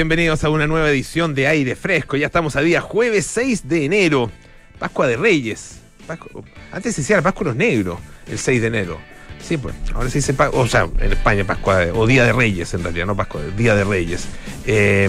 [0.00, 2.16] Bienvenidos a una nueva edición de Aire Fresco.
[2.16, 4.30] Ya estamos a día jueves 6 de enero,
[4.78, 5.80] Pascua de Reyes.
[6.06, 7.98] Pascua- antes se decía la Pascua los Negros,
[8.30, 8.98] el 6 de enero.
[9.42, 12.72] Sí, pues, ahora se dice, o sea, en España Pascua, de- o Día de Reyes
[12.74, 14.26] en realidad, no Pascua, Día de Reyes.
[14.64, 15.08] Eh,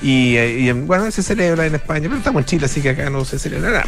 [0.00, 3.10] y, eh, y, bueno, se celebra en España, pero estamos en Chile, así que acá
[3.10, 3.84] no se celebrará.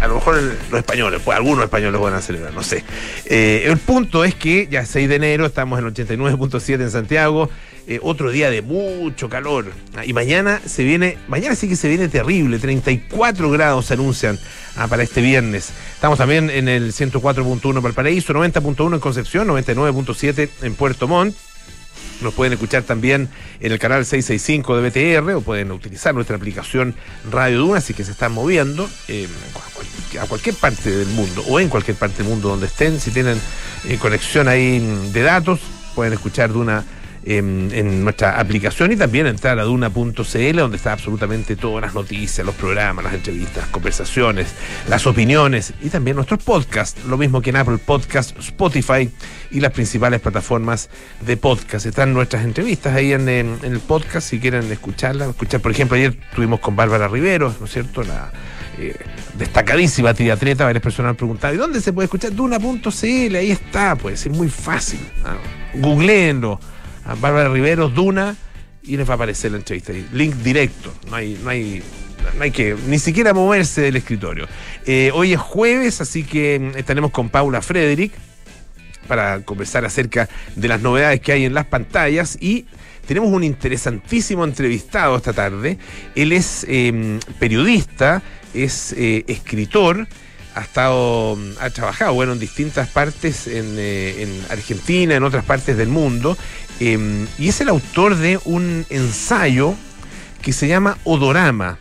[0.00, 0.40] a lo mejor
[0.70, 2.84] los españoles, pues algunos españoles van a celebrar, no sé.
[3.24, 7.50] Eh, el punto es que ya es 6 de enero, estamos en 89.7 en Santiago,
[7.90, 9.72] eh, otro día de mucho calor.
[9.96, 14.38] Ah, Y mañana se viene, mañana sí que se viene terrible, 34 grados se anuncian
[14.76, 15.72] ah, para este viernes.
[15.94, 21.34] Estamos también en el 104.1 en Valparaíso, 90.1 en Concepción, 99.7 en Puerto Montt.
[22.20, 26.94] Nos pueden escuchar también en el canal 665 de BTR o pueden utilizar nuestra aplicación
[27.28, 29.26] Radio Duna, así que se están moviendo eh,
[30.20, 33.00] a cualquier parte del mundo o en cualquier parte del mundo donde estén.
[33.00, 33.40] Si tienen
[33.88, 35.58] eh, conexión ahí mm, de datos,
[35.96, 36.84] pueden escuchar Duna
[37.24, 42.54] en, nuestra aplicación y también entrar a duna.cl donde está absolutamente todas las noticias, los
[42.54, 44.48] programas, las entrevistas, conversaciones,
[44.88, 49.10] las opiniones y también nuestros podcasts, lo mismo que en Apple Podcast, Spotify
[49.50, 50.88] y las principales plataformas
[51.20, 51.86] de podcast.
[51.86, 55.30] Están nuestras entrevistas ahí en, el podcast si quieren escucharlas.
[55.30, 58.02] Escuchar, por ejemplo, ayer estuvimos con Bárbara Riveros, ¿no es cierto?
[58.02, 58.30] La
[58.78, 58.96] eh,
[59.36, 62.34] destacadísima triatleta, varias personas han preguntado, ¿y dónde se puede escuchar?
[62.34, 65.00] Duna.cl, ahí está, pues, es muy fácil.
[65.24, 65.36] Ah,
[65.74, 66.58] googleenlo.
[67.14, 68.36] Bárbara Riveros, Duna,
[68.82, 70.06] y les va a aparecer la entrevista ahí.
[70.12, 71.82] Link directo, no hay, no hay,
[72.36, 74.46] no hay que ni siquiera moverse del escritorio.
[74.86, 78.12] Eh, hoy es jueves, así que mm, estaremos con Paula Frederick
[79.06, 82.66] para conversar acerca de las novedades que hay en las pantallas y
[83.06, 85.78] tenemos un interesantísimo entrevistado esta tarde.
[86.14, 88.22] Él es eh, periodista,
[88.54, 90.06] es eh, escritor,
[90.54, 95.76] ha estado, ha trabajado bueno, en distintas partes en, eh, en Argentina, en otras partes
[95.76, 96.36] del mundo,
[96.80, 99.74] eh, y es el autor de un ensayo
[100.42, 101.78] que se llama Odorama,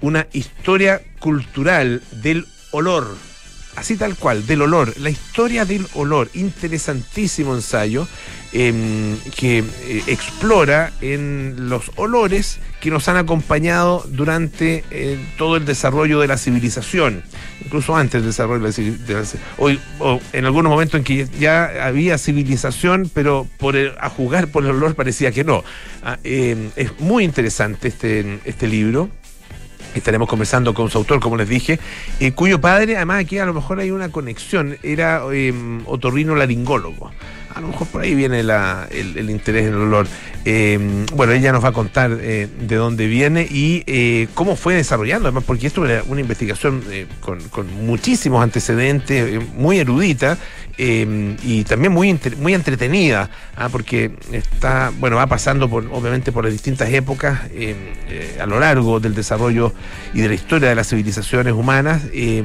[0.00, 3.16] una historia cultural del olor
[3.76, 8.08] así tal cual, del olor, la historia del olor, interesantísimo ensayo
[8.52, 15.64] em, que eh, explora en los olores que nos han acompañado durante eh, todo el
[15.64, 17.22] desarrollo de la civilización,
[17.64, 19.42] incluso antes del desarrollo de la civilización.
[19.58, 23.46] O en algunos momentos en que ya había civilización, pero
[24.00, 25.64] a juzgar por el olor parecía que no.
[26.02, 29.10] Ah, em, es muy interesante este, este libro.
[29.96, 31.80] Estaremos conversando con su autor, como les dije,
[32.20, 35.54] eh, cuyo padre, además aquí a lo mejor hay una conexión, era eh,
[35.86, 37.10] otorrino laringólogo.
[37.56, 40.06] A lo mejor por ahí viene el, el interés en el olor.
[40.44, 44.74] Eh, bueno, ella nos va a contar eh, de dónde viene y eh, cómo fue
[44.74, 50.36] desarrollando, además, porque esto era una investigación eh, con, con muchísimos antecedentes, muy erudita
[50.76, 56.44] eh, y también muy, muy entretenida, ah, porque está, bueno, va pasando por, obviamente por
[56.44, 59.72] las distintas épocas eh, a lo largo del desarrollo
[60.12, 62.44] y de la historia de las civilizaciones humanas y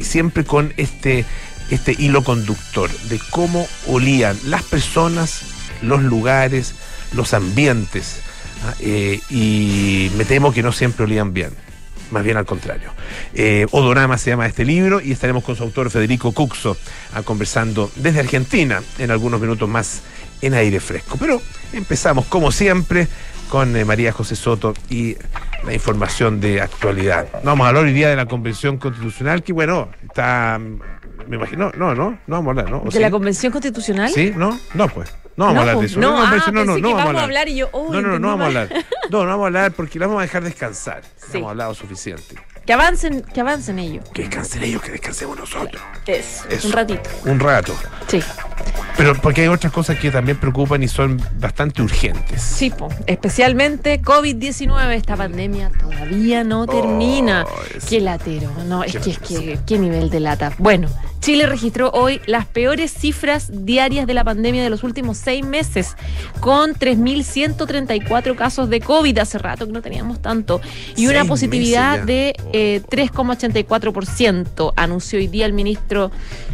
[0.00, 1.26] siempre con este,
[1.70, 5.42] este hilo conductor de cómo olían las personas,
[5.82, 6.74] los lugares,
[7.12, 8.20] los ambientes.
[8.64, 11.64] ah, eh, y me temo que no siempre olían bien
[12.10, 12.90] más bien al contrario.
[13.34, 16.76] Eh, Odorama se llama este libro y estaremos con su autor Federico Cuxo
[17.12, 20.02] ah, conversando desde Argentina en algunos minutos más
[20.40, 21.16] en aire fresco.
[21.18, 21.42] Pero
[21.72, 23.08] empezamos como siempre
[23.48, 25.16] con eh, María José Soto y
[25.64, 27.26] la información de actualidad.
[27.42, 30.78] Vamos a hablar hoy día de la Convención Constitucional que bueno, está, mm,
[31.28, 32.78] me imagino, no, no, no vamos a hablar, ¿no?
[32.82, 32.98] ¿O ¿De sí?
[32.98, 34.10] la Convención Constitucional?
[34.10, 34.32] ¿Sí?
[34.34, 34.58] ¿No?
[34.74, 35.10] No, pues.
[35.36, 35.98] No vamos a hablar de eso.
[36.00, 38.28] No, ah, parece- pensé que vamos a hablar y yo, oh, no, no, no, no
[38.28, 38.68] vamos a hablar.
[39.10, 41.02] No, no vamos a hablar porque la vamos a dejar descansar.
[41.16, 41.38] Sí.
[41.38, 42.36] Hemos hablado suficiente.
[42.64, 44.08] Que avancen, que avancen ellos.
[44.14, 45.82] Que descansen ellos, que descansemos nosotros.
[46.06, 46.68] Es, Eso.
[46.68, 47.10] un ratito.
[47.26, 47.74] Un rato.
[48.06, 48.20] Sí.
[48.96, 52.40] Pero porque hay otras cosas que también preocupan y son bastante urgentes.
[52.40, 52.88] Sí, po.
[53.06, 57.44] especialmente COVID-19, esta pandemia todavía no termina.
[57.44, 60.52] Oh, es- Qué latero, no, es que es que qué nivel de lata.
[60.58, 60.88] Bueno,
[61.20, 65.96] Chile registró hoy las peores cifras diarias de la pandemia de los últimos seis meses,
[66.40, 70.60] con 3.134 casos de COVID, hace rato que no teníamos tanto,
[70.96, 76.10] y una positividad de eh, 3,84%, anunció hoy día el ministro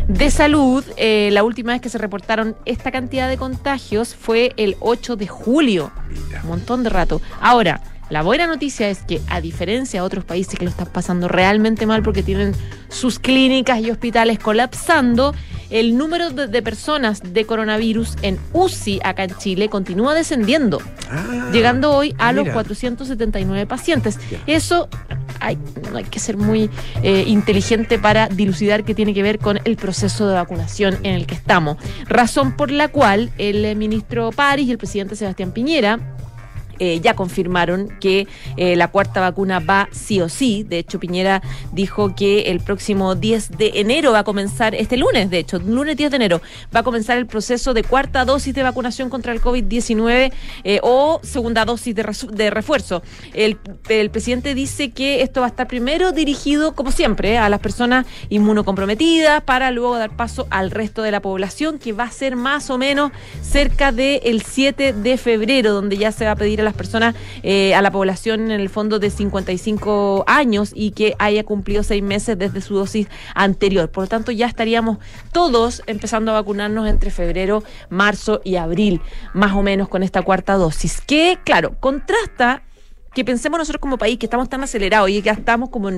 [0.08, 0.84] de Salud.
[0.96, 1.98] Eh, la última vez que se
[2.30, 6.42] reportaron esta cantidad de contagios fue el 8 de julio Mira.
[6.42, 7.20] un montón de rato.
[7.40, 7.80] Ahora,
[8.10, 11.86] la buena noticia es que, a diferencia de otros países que lo están pasando realmente
[11.86, 12.54] mal porque tienen
[12.88, 15.34] sus clínicas y hospitales colapsando,
[15.70, 20.80] el número de, de personas de coronavirus en UCI acá en Chile continúa descendiendo,
[21.10, 22.54] Ah, llegando hoy a los mira.
[22.54, 24.18] 479 pacientes.
[24.46, 24.88] Eso
[25.40, 25.58] hay,
[25.90, 26.70] no hay que ser muy
[27.02, 31.26] eh, inteligente para dilucidar que tiene que ver con el proceso de vacunación en el
[31.26, 31.78] que estamos.
[32.08, 35.98] Razón por la cual el eh, ministro París y el presidente Sebastián Piñera
[36.80, 40.64] eh, ya confirmaron que eh, la cuarta vacuna va sí o sí.
[40.66, 41.42] De hecho, Piñera
[41.72, 45.96] dijo que el próximo 10 de enero va a comenzar, este lunes, de hecho, lunes
[45.98, 46.40] 10 de enero,
[46.74, 50.32] va a comenzar el proceso de cuarta dosis de vacunación contra el COVID-19
[50.64, 53.02] eh, o segunda dosis de, de refuerzo.
[53.34, 53.58] El,
[54.10, 59.42] presidente dice que esto va a estar primero dirigido, como siempre, a las personas inmunocomprometidas
[59.42, 62.78] para luego dar paso al resto de la población, que va a ser más o
[62.78, 63.12] menos
[63.42, 67.74] cerca del 7 de febrero, donde ya se va a pedir a las personas, eh,
[67.74, 72.38] a la población en el fondo de 55 años y que haya cumplido seis meses
[72.38, 73.90] desde su dosis anterior.
[73.90, 74.98] Por lo tanto, ya estaríamos
[75.32, 79.00] todos empezando a vacunarnos entre febrero, marzo y abril,
[79.34, 82.62] más o menos con esta cuarta dosis, que, claro, contrasta
[83.14, 85.90] que pensemos nosotros como país que estamos tan acelerados y que estamos como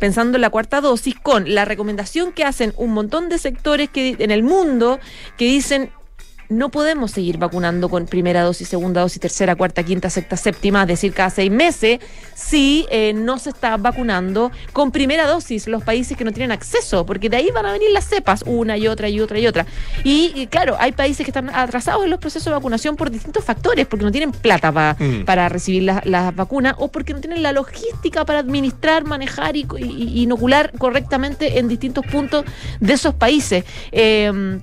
[0.00, 4.16] pensando en la cuarta dosis con la recomendación que hacen un montón de sectores que
[4.18, 4.98] en el mundo
[5.36, 5.90] que dicen
[6.48, 10.88] no podemos seguir vacunando con primera dosis, segunda dosis, tercera, cuarta, quinta, sexta, séptima, es
[10.88, 12.00] decir, cada seis meses,
[12.34, 17.06] si eh, no se está vacunando con primera dosis los países que no tienen acceso,
[17.06, 19.66] porque de ahí van a venir las cepas, una y otra y otra y otra.
[20.04, 23.86] Y, claro, hay países que están atrasados en los procesos de vacunación por distintos factores,
[23.86, 25.24] porque no tienen plata mm.
[25.24, 30.72] para recibir las vacunas o porque no tienen la logística para administrar, manejar y, inocular
[30.78, 32.44] correctamente en distintos puntos
[32.80, 33.64] de esos países.
[33.92, 34.60] Eh,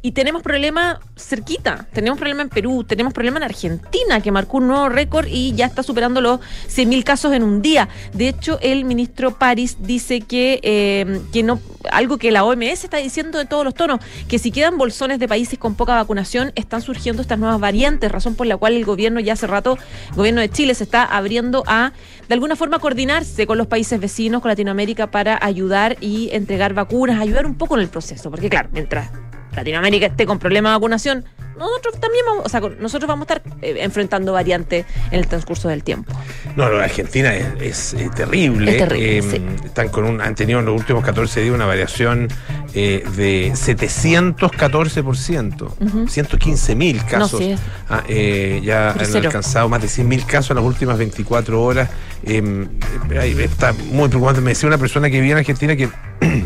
[0.00, 4.68] y tenemos problema cerquita, tenemos problema en Perú, tenemos problema en Argentina, que marcó un
[4.68, 7.88] nuevo récord y ya está superando los 100.000 casos en un día.
[8.12, 11.60] De hecho, el ministro París dice que, eh, que no,
[11.90, 15.26] algo que la OMS está diciendo de todos los tonos, que si quedan bolsones de
[15.26, 19.18] países con poca vacunación, están surgiendo estas nuevas variantes, razón por la cual el gobierno
[19.18, 19.78] ya hace rato,
[20.10, 21.92] el gobierno de Chile se está abriendo a,
[22.28, 27.20] de alguna forma, coordinarse con los países vecinos, con Latinoamérica, para ayudar y entregar vacunas,
[27.20, 29.10] ayudar un poco en el proceso, porque claro, mientras
[29.58, 31.24] Latinoamérica esté con problema de vacunación,
[31.58, 35.68] nosotros también vamos, o sea, nosotros vamos a estar eh, enfrentando variantes en el transcurso
[35.68, 36.12] del tiempo.
[36.54, 38.70] No, Argentina es, terrible.
[38.70, 42.28] Es terrible eh, Están con un, han tenido en los últimos 14 días una variación
[42.74, 47.42] eh, de 714%, 115 mil casos.
[47.88, 51.90] Ah, ya han alcanzado más de 100 mil casos en las últimas 24 horas.
[52.22, 54.40] está muy preocupante.
[54.40, 55.88] Me decía una persona que vive en Argentina que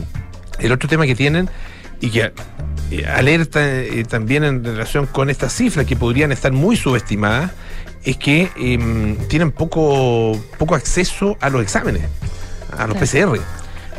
[0.58, 1.50] el otro tema que tienen
[2.02, 2.32] y que
[2.90, 7.52] eh, alerta eh, también en relación con estas cifras que podrían estar muy subestimadas,
[8.04, 12.02] es que em, tienen poco, poco acceso a los exámenes,
[12.76, 13.38] a los PCR.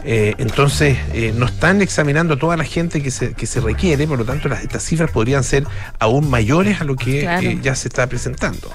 [0.05, 0.97] Eh, entonces,
[1.35, 4.49] no están examinando a toda la gente que se, que se requiere, por lo tanto,
[4.49, 5.65] las, estas cifras podrían ser
[5.97, 8.69] aún mayores a lo que ya se está presentando.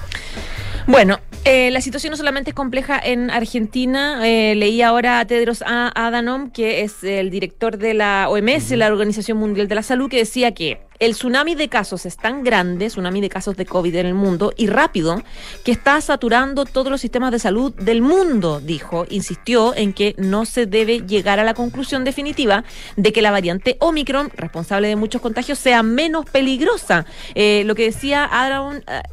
[0.87, 4.27] Bueno, eh, la situación no solamente es compleja en Argentina.
[4.27, 9.37] Eh, leí ahora a Tedros Adhanom, que es el director de la OMS, la Organización
[9.37, 13.21] Mundial de la Salud, que decía que el tsunami de casos es tan grande, tsunami
[13.21, 15.23] de casos de COVID en el mundo, y rápido,
[15.63, 19.05] que está saturando todos los sistemas de salud del mundo, dijo.
[19.09, 22.65] Insistió en que no se debe llegar a la conclusión definitiva
[22.97, 27.05] de que la variante Omicron, responsable de muchos contagios, sea menos peligrosa.
[27.33, 28.29] Eh, lo que decía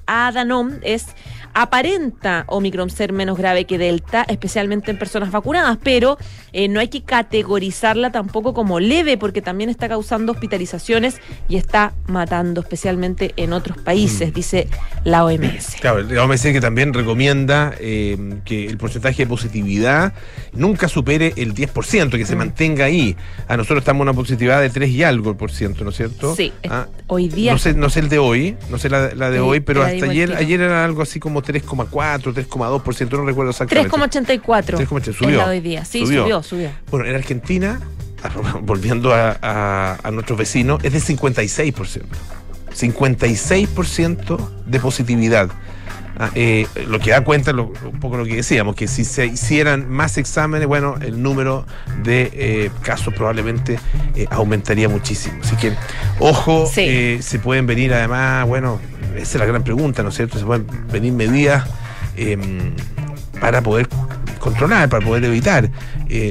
[0.06, 1.06] Adhanom es
[1.56, 6.18] aparenta Omicron ser menos grave que Delta, especialmente en personas vacunadas, pero
[6.52, 11.16] eh, no hay que categorizarla tampoco como leve porque también está causando hospitalizaciones
[11.48, 14.34] y está matando, especialmente en otros países, mm.
[14.34, 14.68] dice
[15.04, 15.76] la OMS.
[15.80, 20.12] Claro, la OMS que también recomienda eh, que el porcentaje de positividad
[20.52, 22.38] nunca supere el 10%, que se mm.
[22.38, 23.16] mantenga ahí.
[23.48, 26.36] A nosotros estamos en una positividad de 3 y algo por ciento, ¿no es cierto?
[26.36, 27.52] Sí, ah, hoy día.
[27.52, 30.34] No sé, no sé el de hoy, no sé la, de hoy, pero hasta ayer,
[30.36, 33.90] ayer era algo así como 3,4, 3,2%, no recuerdo exactamente.
[33.90, 35.12] 3,84.
[35.12, 35.46] Subió.
[35.46, 35.84] hoy día.
[35.84, 36.42] Sí, subió.
[36.42, 37.80] subió, Bueno, en Argentina,
[38.62, 42.02] volviendo a, nuestros vecinos, es de 56%.
[42.74, 45.50] 56% de positividad.
[46.18, 49.90] Ah, eh, lo que da cuenta, un poco lo que decíamos, que si se hicieran
[49.90, 51.66] más exámenes, bueno, el número
[52.02, 53.78] de eh, casos probablemente
[54.14, 55.40] eh, aumentaría muchísimo.
[55.42, 55.74] Así que,
[56.18, 58.80] ojo, se pueden venir además, bueno,
[59.16, 60.38] esa es la gran pregunta, ¿no es cierto?
[60.38, 61.68] Se pueden venir medidas
[62.16, 62.72] em,
[63.40, 63.88] para poder
[64.38, 65.70] controlar, para poder evitar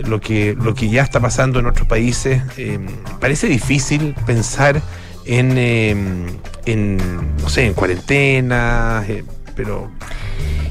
[0.05, 2.41] lo, que, lo que ya está pasando en otros países.
[2.57, 2.87] Em,
[3.19, 4.81] parece difícil pensar
[5.25, 6.27] en, em,
[6.65, 6.97] en,
[7.41, 9.03] no sé, en cuarentena,
[9.55, 9.91] pero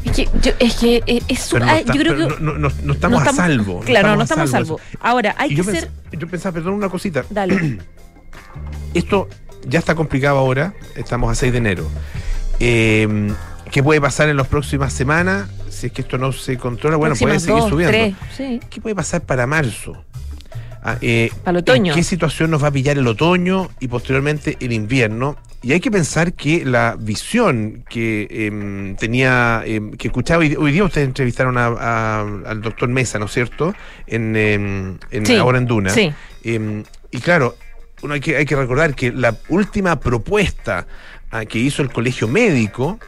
[0.04, 3.80] es que, yo, es que eh, yo creo que no, estamos, a salvo.
[3.80, 4.78] Claro, no estamos, a salvo.
[5.00, 5.90] Ahora, hay que yo ser.
[6.12, 7.24] yo pensaba, perdón, una cosita.
[7.30, 7.78] Dale.
[8.94, 9.28] Esto
[9.66, 11.88] ya está complicado ahora, estamos a 6 de enero.
[12.60, 13.32] Eh,
[13.70, 15.48] ¿Qué puede pasar en las próximas semanas?
[15.68, 18.16] Si es que esto no se controla, bueno, puede seguir subiendo.
[18.70, 20.04] ¿Qué puede pasar para marzo?
[20.86, 21.92] Ah, eh, para el otoño.
[21.92, 25.36] ¿En qué situación nos va a pillar el otoño y posteriormente el invierno?
[25.62, 30.72] y hay que pensar que la visión que em, tenía, em, que escuchaba, hoy, hoy
[30.72, 33.74] día ustedes entrevistaron a- a- al doctor Mesa, ¿no es cierto?
[34.06, 35.88] En, em, en Sí, ahora en Duna.
[35.88, 36.12] sí.
[36.42, 37.56] Y claro,
[38.04, 40.86] uno hay que, hay que recordar que la última propuesta
[41.30, 42.98] ah, que hizo el colegio médico,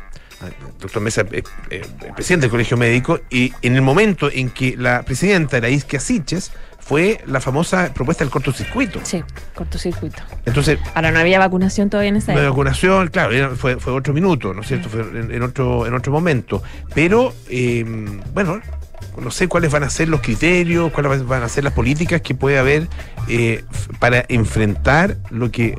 [0.40, 4.30] ah, el doctor Mesa es eh, el presidente del colegio médico, y en el momento
[4.32, 6.50] en que la presidenta era Isquia Siches,
[6.80, 9.00] fue la famosa propuesta del cortocircuito.
[9.02, 9.22] Sí,
[9.56, 10.22] cortocircuito.
[10.44, 12.48] Entonces, Ahora no había vacunación todavía en esa época.
[12.48, 14.88] vacunación, claro, era- fue, fue otro minuto, ¿no es cierto?
[14.88, 16.62] Fue en, en otro, en otro momento.
[16.94, 17.84] Pero, eh,
[18.32, 18.60] bueno,
[19.20, 22.34] no sé cuáles van a ser los criterios, cuáles van a ser las políticas que
[22.34, 22.88] puede haber
[23.28, 23.64] eh,
[23.98, 25.78] para enfrentar lo que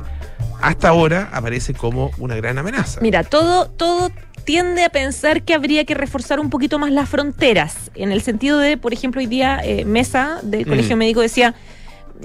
[0.60, 3.00] hasta ahora aparece como una gran amenaza.
[3.00, 4.10] Mira, todo, todo
[4.44, 8.58] tiende a pensar que habría que reforzar un poquito más las fronteras, en el sentido
[8.58, 10.68] de, por ejemplo, hoy día eh, Mesa del Mm.
[10.68, 11.54] Colegio Médico decía,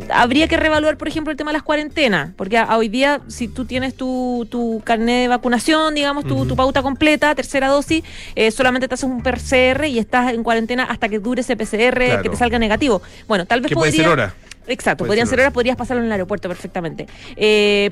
[0.10, 3.48] habría que reevaluar, por ejemplo, el tema de las cuarentenas, porque a- hoy día, si
[3.48, 8.04] tú tienes tu, tu carnet de vacunación, digamos, tu, tu pauta completa, tercera dosis,
[8.36, 12.06] eh, solamente te haces un PCR y estás en cuarentena hasta que dure ese PCR,
[12.06, 12.24] Claro.
[12.24, 13.02] que te salga negativo.
[13.28, 14.04] Bueno, tal vez que puede podría...
[14.06, 14.34] ser hora.
[14.66, 17.06] Exacto, Puede podrían ser ser horas, podrías pasarlo en el aeropuerto perfectamente.
[17.36, 17.92] Eh,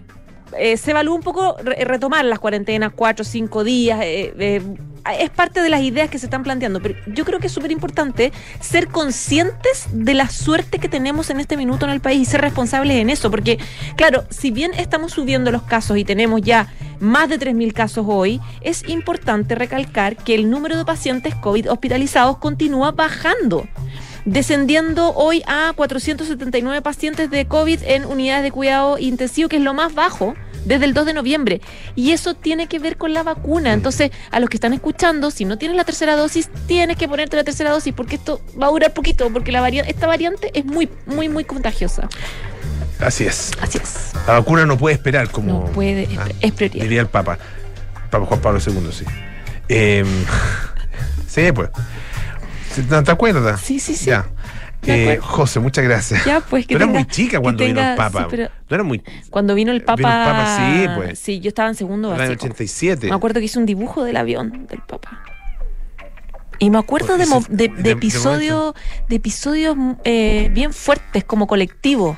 [0.57, 3.99] eh, se evalúa un poco re- retomar las cuarentenas, cuatro cinco días.
[4.03, 4.61] eh, eh,
[5.19, 7.71] es parte de las ideas que se están planteando, pero yo creo que es súper
[7.71, 12.25] importante ser conscientes de la suerte que tenemos en este minuto en el país y
[12.25, 13.57] ser responsables en eso, porque
[13.95, 18.39] claro, si bien estamos subiendo los casos y tenemos ya más de 3.000 casos hoy,
[18.61, 23.67] es importante recalcar que el número de pacientes COVID hospitalizados continúa bajando
[24.25, 29.73] descendiendo hoy a 479 pacientes de COVID en unidades de cuidado intensivo, que es lo
[29.73, 30.35] más bajo
[30.65, 31.61] desde el 2 de noviembre.
[31.95, 33.73] Y eso tiene que ver con la vacuna.
[33.73, 37.35] Entonces, a los que están escuchando, si no tienes la tercera dosis, tienes que ponerte
[37.35, 40.65] la tercera dosis, porque esto va a durar poquito, porque la variante, esta variante es
[40.65, 42.07] muy, muy, muy contagiosa.
[42.99, 43.51] Así es.
[43.59, 44.11] Así es.
[44.27, 46.83] La vacuna no puede esperar, como No puede, ah, es prioridad.
[46.83, 47.39] diría el Papa.
[48.11, 49.05] Papa Juan Pablo II, sí.
[49.69, 50.05] Em,
[51.27, 51.69] sí, pues.
[52.75, 53.61] ¿Te, acuerdas?
[53.61, 54.05] Sí, sí, sí.
[54.07, 54.25] Ya.
[54.81, 55.17] De Eh.
[55.17, 56.25] José, muchas gracias.
[56.25, 58.27] Ya, pues que Tú eras tenga- muy chica cuando vino tenga- el Papa.
[58.29, 58.37] sí,
[58.67, 59.03] Tú eras muy.
[59.29, 59.95] Cuando vino el Papa.
[59.97, 61.19] Vino el Papa, sí, pues.
[61.19, 62.45] Sí, yo estaba en segundo En el básico.
[62.45, 63.07] 87.
[63.09, 65.21] Me acuerdo que hice un dibujo del avión del Papa.
[66.57, 68.73] Y me acuerdo de, Ese- mo- de, de- de episodios,
[69.09, 72.17] de episodios eh, bien fuertes como colectivo.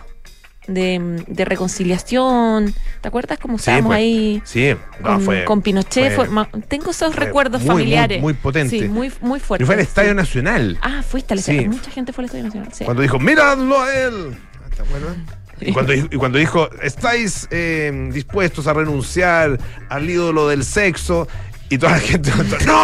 [0.68, 2.74] De, de reconciliación.
[3.02, 3.98] ¿Te acuerdas cómo Sí, estábamos pues.
[3.98, 5.44] ahí Sí, no, con, fue.
[5.46, 6.16] con Pinochet?
[6.16, 8.22] fue- Fue- tengo esos recuerdos muy, muy, familiares.
[8.22, 8.80] muy potente.
[8.80, 9.66] Sí, muy, muy Y fuertes.
[9.66, 10.16] fue al Estadio sí.
[10.16, 10.78] Nacional.
[10.82, 11.52] Ah, fuiste al Sí.
[11.52, 11.70] Estadio.
[11.72, 12.70] Mucha gente fue al Estadio Nacional.
[12.74, 12.86] sí.
[12.86, 14.38] Cuando dijo, ¡miradlo a él!
[14.76, 15.16] ¿Te acuerdas?
[15.60, 21.28] Y cuando, y cuando dijo, ¿estáis eh, dispuestos a renunciar al ídolo del sexo?
[21.70, 22.32] Y toda la gente,
[22.66, 22.84] ¡no!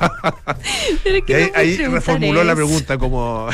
[1.04, 3.48] Pero que ahí, reformuló la pregunta como,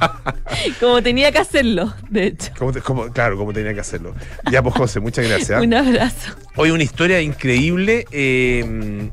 [0.80, 2.50] Como tenía que hacerlo, de hecho.
[2.58, 4.14] como, como- claro, como tenía que hacerlo.
[4.50, 5.62] Ya, pues José, muchas gracias.
[5.62, 6.32] Un abrazo.
[6.56, 8.06] Hoy una historia increíble.
[8.10, 9.10] eh,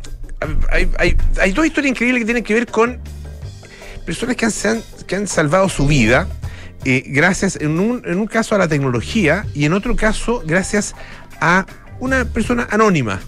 [0.71, 2.99] hay, hay- hay dos historias increíbles que tienen que ver con
[4.05, 6.27] personas que han, que han salvado su vida.
[6.85, 10.95] eh, gracias en un, en un caso a la tecnología y en otro caso gracias
[11.39, 11.65] a
[11.99, 13.21] una persona anónima.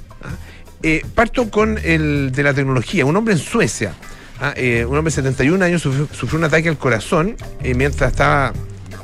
[0.83, 3.93] Eh, parto con el de la tecnología, un hombre en Suecia,
[4.39, 4.53] ¿ah?
[4.55, 8.53] Eh, un hombre de 71 años sufrió, un ataque al corazón eh, mientras estaba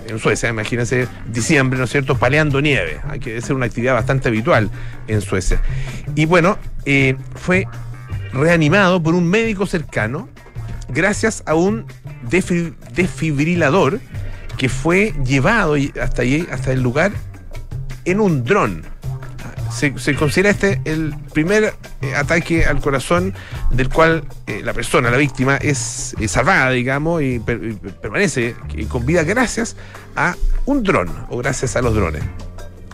[0.07, 3.17] en Suecia, imagínense, diciembre, ¿no es cierto?, paleando nieve, ¿ah?
[3.17, 4.69] que ser una actividad bastante habitual
[5.07, 5.61] en Suecia.
[6.15, 6.59] Y bueno,
[7.35, 7.65] fue
[8.33, 10.29] reanimado por un médico cercano
[10.89, 11.85] gracias a un
[12.29, 13.99] desfibrilador
[14.57, 17.11] que fue llevado hasta, allí, hasta el lugar
[18.05, 18.83] en un dron.
[19.73, 23.33] Se, se considera este el primer eh, ataque al corazón
[23.71, 28.55] del cual eh, la persona, la víctima, es, salvada, digamos, y, per- y permanece
[28.89, 29.75] con vida gracias
[30.15, 30.35] a
[30.65, 32.21] un dron o gracias a los drones.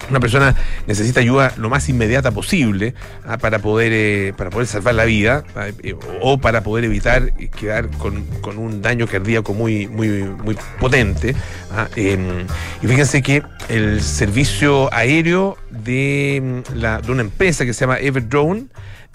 [0.09, 2.93] Una persona necesita ayuda lo más inmediata posible
[3.25, 7.33] ah, para, poder, eh, para poder salvar la vida ah, eh, o para poder evitar
[7.33, 11.35] quedar con, con un daño cardíaco muy, muy, muy potente.
[11.71, 12.45] ah, eh,
[12.81, 17.99] y fíjense que el servicio aéreo de, mm, la, de una empresa que se llama
[17.99, 18.67] Everdrone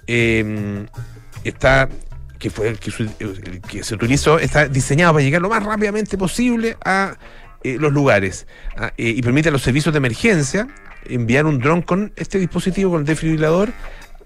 [0.07, 0.87] eh,
[1.45, 1.89] está
[2.39, 2.91] que fue que,
[3.69, 7.17] que se utilizó, está diseñado para llegar lo más rápidamente posible a
[7.63, 8.49] eh, los lugares
[8.97, 10.67] y permite a los servicios de emergencia
[11.07, 13.71] enviar un dron con este dispositivo, con el desfibrilador,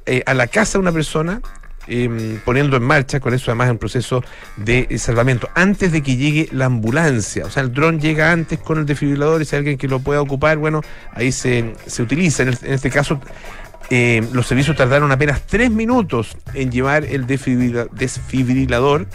[0.06, 1.40] eh, a la casa de una persona,
[1.88, 4.24] eh, poniendo en marcha, con eso además en proceso
[4.56, 7.44] de salvamento, antes de que llegue la ambulancia.
[7.46, 10.00] O sea, el dron llega antes con el desfibrilador y si hay alguien que lo
[10.00, 10.80] pueda ocupar, bueno,
[11.12, 12.42] ahí se, se utiliza.
[12.42, 13.20] En, este caso,
[13.90, 19.06] eh, los servicios tardaron apenas tres minutos en llevar el desfibrila- desfibrilador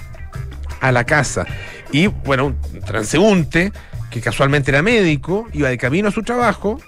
[0.80, 1.46] a la casa.
[1.92, 3.74] Y bueno, un transeúnte
[4.10, 6.80] que casualmente era médico, iba de camino a su trabajo,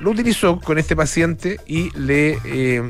[0.00, 2.82] lo utilizó con este paciente y le eh,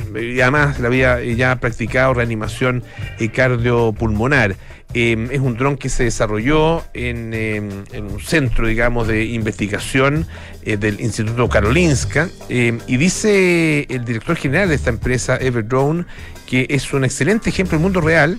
[0.42, 2.82] además le había ya practicado reanimación
[3.18, 4.56] eh, cardiopulmonar.
[4.94, 10.26] Eh, es un dron que se desarrolló en, eh, un centro, digamos, de investigación
[10.64, 12.28] eh, del Instituto Karolinska.
[12.50, 16.04] eh, y dice el director general de esta empresa, Everdrone,
[16.46, 18.38] que es un excelente ejemplo del mundo real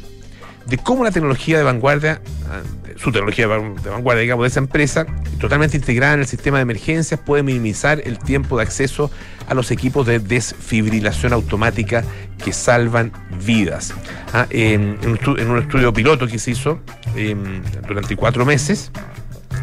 [0.67, 2.61] de cómo la tecnología de vanguardia, ah,
[2.97, 5.05] su tecnología de van- de vanguardia, digamos, de esa empresa,
[5.39, 9.11] totalmente integrada en el sistema de emergencias, puede minimizar el tiempo de acceso
[9.47, 12.03] a los equipos de desfibrilación automática
[12.43, 13.11] que salvan
[13.45, 13.93] vidas.
[14.33, 16.79] Ah, en un estudio piloto que se hizo
[17.15, 18.91] em, durante cuatro meses,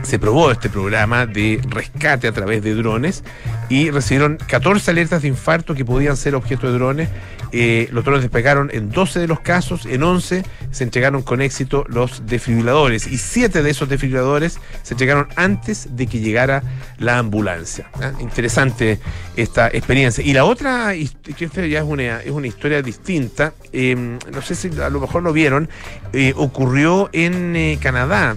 [0.03, 3.23] se probó este programa de rescate a través de drones
[3.69, 7.09] y recibieron 14 alertas de infarto que podían ser objeto de drones.
[7.53, 11.85] Eh, los drones despegaron en 12 de los casos, en 11 se entregaron con éxito
[11.89, 16.63] los desfibriladores y 7 de esos desfibriladores se entregaron antes de que llegara
[16.99, 17.91] la ambulancia.
[18.21, 19.01] Interesante
[19.37, 20.25] esta experiencia.
[20.25, 25.01] Y la otra, que ya es una, historia distinta, eh, no sé si a lo
[25.01, 25.69] mejor lo vieron,
[26.13, 28.37] eh, ocurrió en eh, Canadá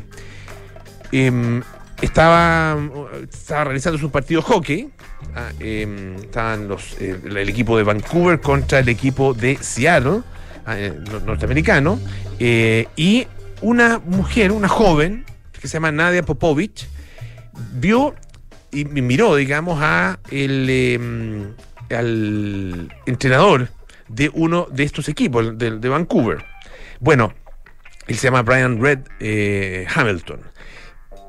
[1.14, 1.62] em,
[2.02, 2.78] estaba,
[3.32, 4.90] estaba realizando su partido de hockey.
[5.36, 10.22] Ah, em, estaban los, eh, el equipo de Vancouver contra el equipo de Seattle,
[10.66, 12.00] ah, eh, nor- norteamericano.
[12.40, 13.28] eh, y
[13.62, 16.88] una mujer, una joven, que se llama Nadia Popovich,
[17.74, 18.16] vio
[18.72, 21.54] y mi- miró, digamos, a el, em,
[21.90, 23.70] al entrenador
[24.10, 26.44] de uno de estos equipos, de, de Vancouver.
[27.00, 27.34] Bueno,
[28.08, 29.00] él se llama Brian Red
[29.96, 30.42] Hamilton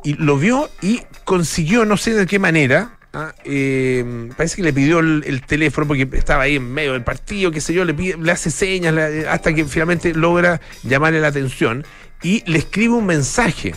[0.05, 4.73] y lo vio y consiguió, no sé de qué manera, ah, eh, parece que le
[4.73, 7.95] pidió el, el teléfono porque estaba ahí en medio del partido, qué sé yo, le,
[7.95, 11.85] pide- le hace señas le- hasta que finalmente logra llamarle la atención
[12.23, 13.75] y le escribe un mensaje.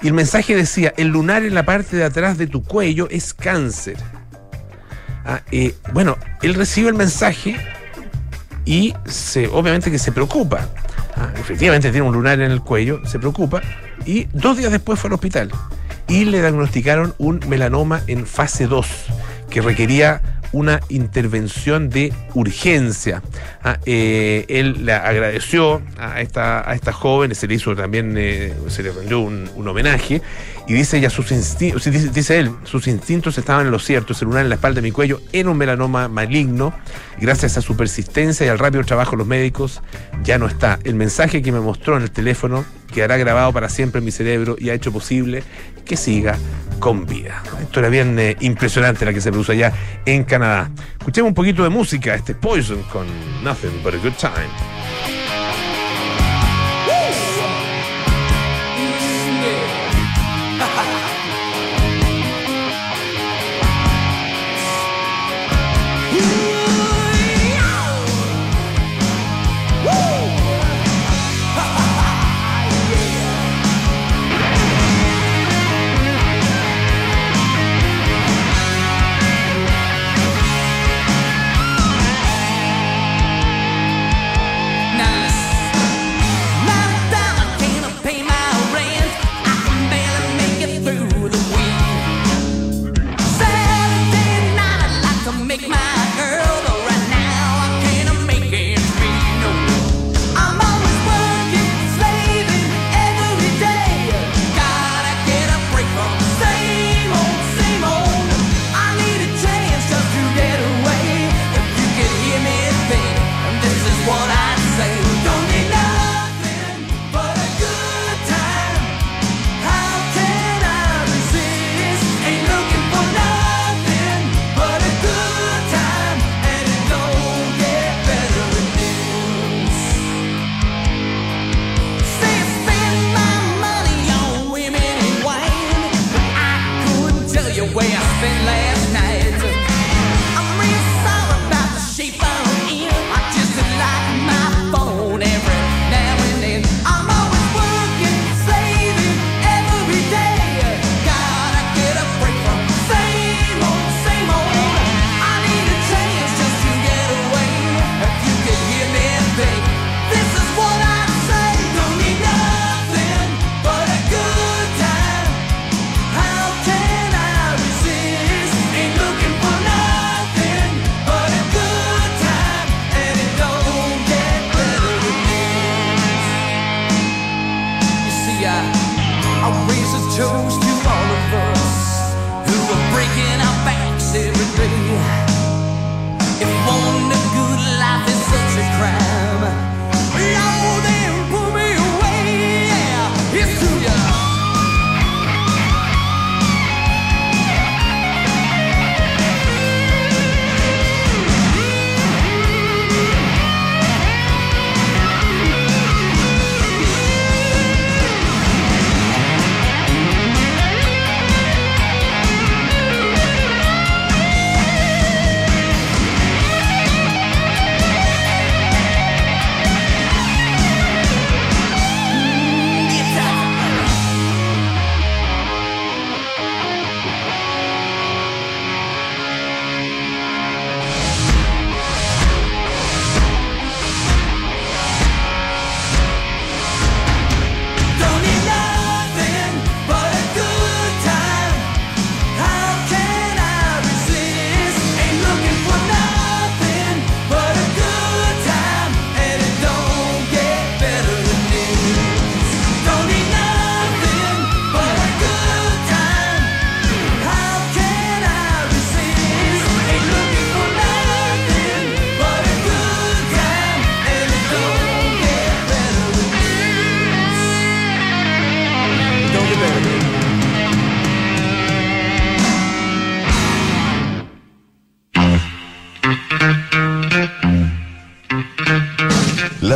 [0.00, 3.34] Y el mensaje decía, el lunar en la parte de atrás de tu cuello es
[3.34, 3.96] cáncer.
[5.24, 7.56] Ah, eh, bueno, él recibe el mensaje
[8.64, 10.68] y se, obviamente que se preocupa.
[11.16, 13.60] Ah, efectivamente tiene un lunar en el cuello, se preocupa
[14.06, 15.50] y dos días después fue al hospital
[16.08, 18.86] y le diagnosticaron un melanoma en fase 2
[19.50, 20.20] que requería
[20.52, 23.22] una intervención de urgencia.
[23.62, 28.54] Ah, eh, él le agradeció a esta, a esta joven, se le hizo también, eh,
[28.68, 30.22] se le rendió un, un homenaje
[30.68, 34.42] y dice ella, sus instintos, dice, él, sus instintos estaban en lo cierto, ese lunar
[34.42, 36.74] en la espalda de mi cuello era un melanoma maligno,
[37.18, 39.80] gracias a su persistencia y al rápido trabajo de los médicos,
[40.22, 40.78] ya no está.
[40.84, 44.56] El mensaje que me mostró en el teléfono quedará grabado para siempre en mi cerebro
[44.58, 45.42] y ha hecho posible
[45.86, 46.36] que siga
[46.80, 47.42] con vida.
[47.62, 49.72] Esto era bien eh, impresionante la que se produce allá
[50.04, 50.70] en Canadá.
[50.98, 53.06] Escuchemos un poquito de música, este Poison con
[53.42, 54.77] Nothing But a Good Time.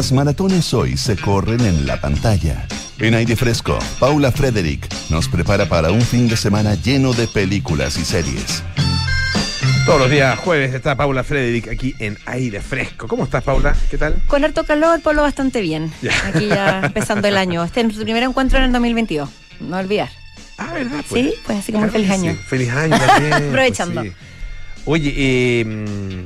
[0.02, 2.66] Las maratones hoy se corren en la pantalla.
[2.98, 7.96] En aire fresco, Paula Frederick nos prepara para un fin de semana lleno de películas
[7.96, 8.64] y series.
[9.86, 13.06] Todos los días jueves está Paula Frederick aquí en Aire Fresco.
[13.06, 13.76] ¿Cómo estás, Paula?
[13.92, 14.20] ¿Qué tal?
[14.26, 15.92] Con harto calor, Polo, bastante bien.
[16.02, 16.10] Ya.
[16.26, 17.62] Aquí ya empezando el año.
[17.62, 19.30] Este es nuestro primer encuentro en el 2022.
[19.60, 20.08] No olvidar.
[20.58, 21.04] Ah, ¿verdad?
[21.14, 22.32] Sí, pues así como un feliz año.
[22.32, 22.38] sí.
[22.48, 23.30] Feliz año también.
[23.30, 24.02] pues Aprovechando.
[24.02, 24.12] sí.
[24.84, 25.64] Oye, eh,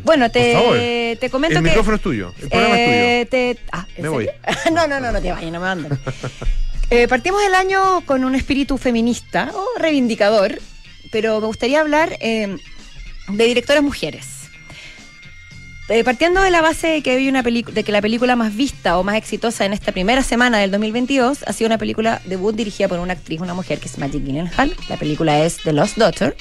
[0.03, 1.69] Bueno, te, te comento el que.
[1.71, 2.33] micrófono es tuyo.
[2.41, 4.29] El programa eh, es te- ah, ¿en Me voy.
[4.73, 5.99] no, no, no, no te vayas, no me mandan.
[6.89, 10.61] Eh, partimos el año con un espíritu feminista o reivindicador,
[11.11, 12.57] pero me gustaría hablar eh,
[13.27, 14.25] de directoras mujeres.
[15.89, 18.99] Eh, partiendo de la base de que, hay una de que la película más vista
[18.99, 22.87] o más exitosa en esta primera semana del 2022 ha sido una película debut dirigida
[22.87, 24.73] por una actriz, una mujer que es Maggie Gyllenhaal.
[24.89, 26.37] La película es The Lost Daughter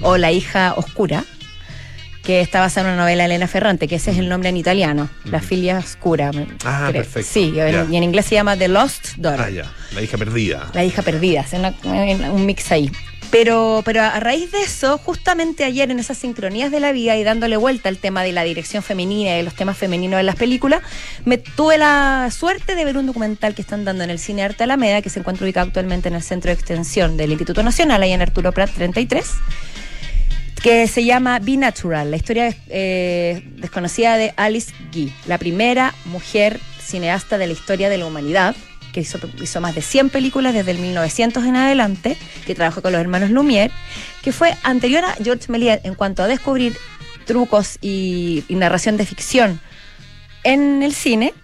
[0.00, 1.24] o La hija oscura,
[2.22, 4.56] que está basada en una novela de Elena Ferrante, que ese es el nombre en
[4.56, 6.30] italiano, La filia oscura.
[6.64, 7.02] Ah, creo.
[7.02, 7.30] perfecto.
[7.32, 7.86] Sí, y en, Ya.
[7.90, 9.16] y en inglés se llama The Lost.
[9.16, 9.40] Daughter.
[9.46, 9.72] Ah, ya.
[9.94, 10.70] La hija perdida.
[10.72, 11.74] La hija perdida, es una-
[12.32, 12.90] un mix ahí.
[13.30, 17.24] Pero, pero a raíz de eso, justamente ayer en esas sincronías de la vida y
[17.24, 20.36] dándole vuelta al tema de la dirección femenina y de los temas femeninos de las
[20.36, 20.82] películas,
[21.24, 24.64] me tuve la suerte de ver un documental que están dando en el Cine Arte
[24.64, 28.12] Alameda, que se encuentra ubicado actualmente en el Centro de Extensión del Instituto Nacional, ahí
[28.12, 29.24] en Arturo Prat 33
[30.62, 36.60] que se llama Be Natural, la historia eh, desconocida de Alice Guy, la primera mujer
[36.80, 38.54] cineasta de la historia de la humanidad,
[38.92, 43.00] que hizo, más de 100 películas desde el 1900 en adelante, que trabajó con los
[43.00, 43.72] hermanos Lumière,
[44.22, 46.76] que fue anterior a George Méliès en cuanto a descubrir
[47.26, 49.60] trucos y narración de ficción
[50.44, 51.34] en el cine,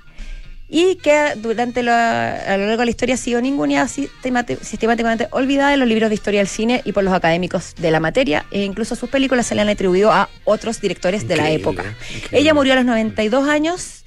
[0.69, 5.27] y que durante la, a lo largo de la historia ha sido ninguneada sistemati- sistemáticamente
[5.31, 8.45] olvidada en los libros de historia del cine y por los académicos de la materia
[8.51, 11.85] e incluso sus películas se le han atribuido a otros directores de la época.
[12.15, 12.39] increíble.
[12.39, 14.05] Ella murió a los 92 años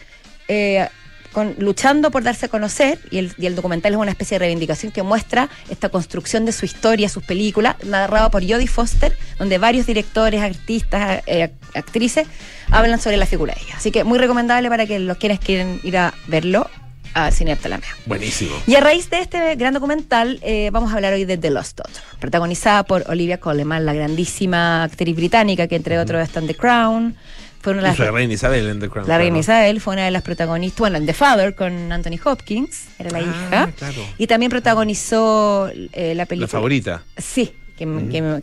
[0.48, 0.88] eh,
[1.32, 4.40] con- luchando por darse a conocer y el, y el documental es una especie de
[4.40, 9.58] reivindicación que muestra esta construcción de su historia, sus películas, narrado por Jodie Foster, donde
[9.58, 12.28] varios directores, artistas, eh, actrices
[12.70, 13.76] hablan sobre la figura de ella.
[13.78, 16.70] Así que muy recomendable para que los quienes quieren ir a verlo
[17.14, 17.90] a Cine Arte Alameda.
[18.06, 18.56] Buenísimo.
[18.68, 21.78] Y a raíz de este gran documental, eh, vamos a hablar hoy de The Lost
[21.80, 26.56] Daughter, protagonizada por Olivia Colman, la grandísima actriz británica que entre otros está en The
[26.56, 27.18] Crown.
[27.62, 29.08] Fue una de las Hizo la reina Isabel en The Crown.
[29.08, 29.40] la reina claro.
[29.42, 33.20] Isabel fue una de las protagonistas, bueno, en The Father con Anthony Hopkins, era la
[33.20, 33.72] Ah, hija.
[33.78, 34.02] claro.
[34.18, 36.46] Y también protagonizó eh, la película.
[36.46, 37.04] La favorita.
[37.18, 37.84] Sí, que,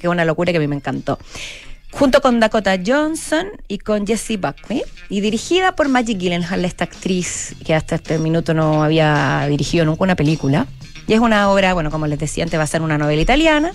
[0.00, 1.18] es una locura que a mí me encantó.
[1.90, 4.82] Junto con Dakota Johnson y con Jessie Buckley.
[5.08, 10.04] Y dirigida por Maggie Gyllenhaal, esta actriz que hasta este minuto no había dirigido nunca
[10.04, 10.66] una película.
[11.06, 13.72] Y es una obra, bueno, como les decía antes, va a ser una novela italiana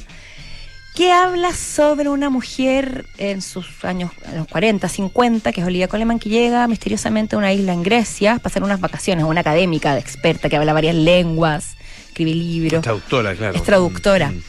[0.95, 5.87] que habla sobre una mujer en sus años, en los 40, 50, que es Olivia
[5.87, 9.93] Coleman, que llega misteriosamente a una isla en Grecia a pasar unas vacaciones, una académica,
[9.93, 11.75] de experta, que habla varias lenguas,
[12.07, 12.73] escribe libros.
[12.73, 13.55] Es traductora, claro.
[13.55, 14.29] Es traductora.
[14.29, 14.43] Mm, mm.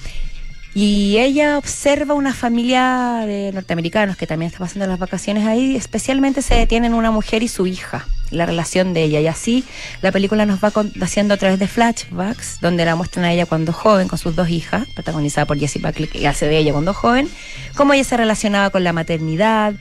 [0.74, 5.76] Y ella observa una familia de norteamericanos que también está pasando las vacaciones ahí.
[5.76, 9.20] Especialmente se detienen una mujer y su hija, la relación de ella.
[9.20, 9.64] Y así
[10.02, 13.72] la película nos va haciendo a través de flashbacks, donde la muestran a ella cuando
[13.72, 17.28] joven, con sus dos hijas, protagonizada por Jessie Buckley, que hace de ella cuando joven,
[17.76, 19.74] cómo ella se relacionaba con la maternidad,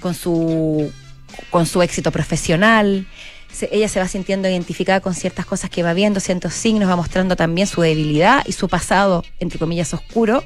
[0.00, 0.90] con su,
[1.50, 3.06] con su éxito profesional.
[3.52, 6.96] Se- ella se va sintiendo identificada con ciertas cosas que va viendo, ciertos signos, va
[6.96, 10.44] mostrando también su debilidad y su pasado, entre comillas, oscuro,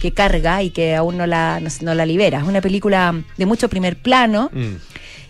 [0.00, 2.38] que carga y que aún no la, no, no la libera.
[2.38, 4.76] Es una película de mucho primer plano Mm.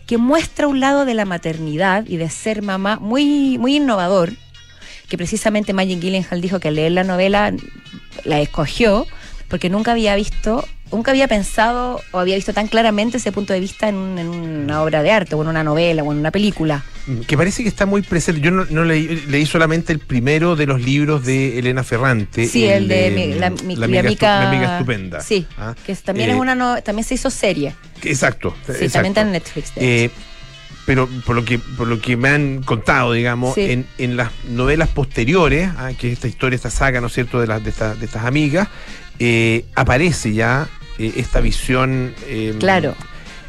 [0.06, 4.32] que muestra un lado de la maternidad y de ser mamá muy, muy innovador,
[5.08, 7.52] que precisamente Maggie Gyllenhaal dijo que al leer la novela
[8.24, 9.06] la escogió
[9.48, 13.60] porque nunca había visto, nunca había pensado o había visto tan claramente ese punto de
[13.60, 16.30] vista en, un- en una obra de arte o en una novela o en una
[16.30, 16.84] película.
[17.06, 18.40] Mm, Que parece que está muy presente.
[18.40, 22.46] Yo no, no leí, leí solamente el primero de los libros de Elena Ferrante.
[22.46, 25.20] Sí, el de mi- la, mi- la mi amiga, amiga- estu- mi amiga estupenda.
[25.20, 27.74] Sí, Ah, que también eh, es una no- también se hizo serie.
[28.02, 28.54] Exacto.
[28.66, 28.92] Sí, exacto.
[28.92, 29.74] también está en Netflix.
[29.74, 30.14] de Eh, hecho.
[30.86, 33.62] Pero por lo que por lo que me han contado, digamos, Sí.
[33.70, 37.46] en, en las novelas posteriores, ah, que esta historia, esta saga, ¿no es cierto?, de,
[37.46, 38.68] las de, estas- de estas amigas,
[39.18, 40.68] eh, aparece ya
[40.98, 42.14] eh, esta visión.
[42.26, 42.94] eh, Claro.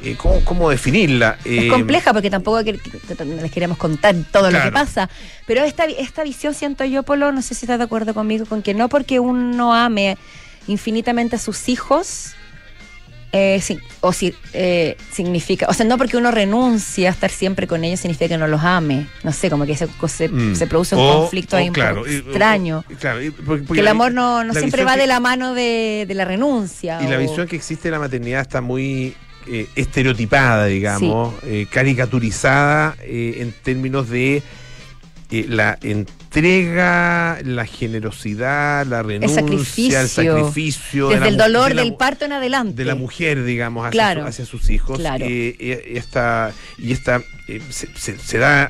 [0.03, 1.37] eh, ¿cómo, cómo definirla?
[1.45, 5.09] Es Eh, compleja porque tampoco les queremos contar todo lo que pasa.
[5.47, 8.61] Pero esta, esta visión, siento yo, Polo, no sé si estás de acuerdo conmigo, con
[8.61, 10.17] que no porque uno ame
[10.67, 12.33] infinitamente a sus hijos,
[13.37, 17.67] eh, sí, o si eh, significa, o sea, no porque uno renuncia a estar siempre
[17.67, 19.07] con ellos significa que no los ame.
[19.23, 21.73] No sé, como que se, se, mm, se produce un o- conflicto o ahí un
[21.75, 22.83] poco extraño.
[22.89, 25.19] o- claro, y porque- porque que el amor no, no siempre va que- de la
[25.19, 26.99] mano de, de la renuncia.
[27.03, 29.15] Y la visión que existe de la maternidad está muy
[29.47, 34.41] eh, estereotipada, digamos, eh, caricaturizada eh, en términos de
[35.31, 39.99] eh, la entrega, la generosidad, la renuncia, sacrificio.
[39.99, 41.07] el sacrificio.
[41.09, 42.75] de Desde la el dolor de la del parto en adelante.
[42.75, 44.97] de la mujer, digamos, hacia, Claro, su- hacia sus hijos.
[44.99, 45.25] claro.
[45.25, 47.21] Eh, eh, esta, y esta
[47.69, 48.69] se, se- se da,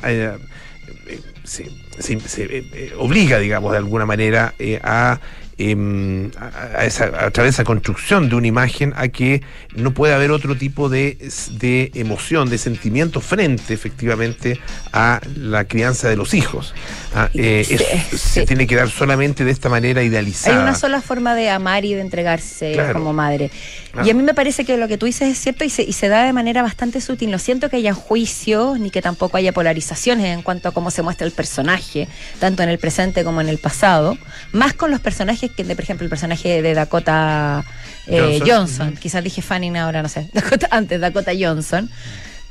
[1.44, 1.66] se,
[2.00, 5.20] se- se, obliga, digamos, de alguna manera eh, a,
[5.58, 9.42] em, a, a través de esa construcción de una imagen a que
[9.76, 11.18] no puede haber otro tipo de,
[11.52, 14.60] de emoción, de sentimiento frente efectivamente
[14.92, 16.74] a la crianza de los hijos.
[17.18, 18.18] Ah, eh, sí.
[18.18, 20.62] se tiene que dar solamente de esta manera Hay idealizada.
[20.62, 22.94] una sola forma de amar y de entregarse Claro.
[23.00, 23.52] como madre.
[23.94, 24.06] Claro.
[24.06, 25.94] Y a mí me parece que lo que tú dices es cierto y se, y
[25.94, 27.32] se da de manera bastante sutil.
[27.32, 31.04] No siento que haya juicios ni que tampoco haya polarizaciones en cuanto a cómo se
[31.04, 34.18] muestra el personaje, tanto en el presente como en el pasado.
[34.52, 37.64] Más con los personajes que, de, por ejemplo, el personaje de Dakota
[38.08, 38.94] eh, Johnson.
[39.00, 40.28] Quizás dije Fanning ahora, no sé.
[40.34, 41.90] Dakota, antes, Dakota Johnson.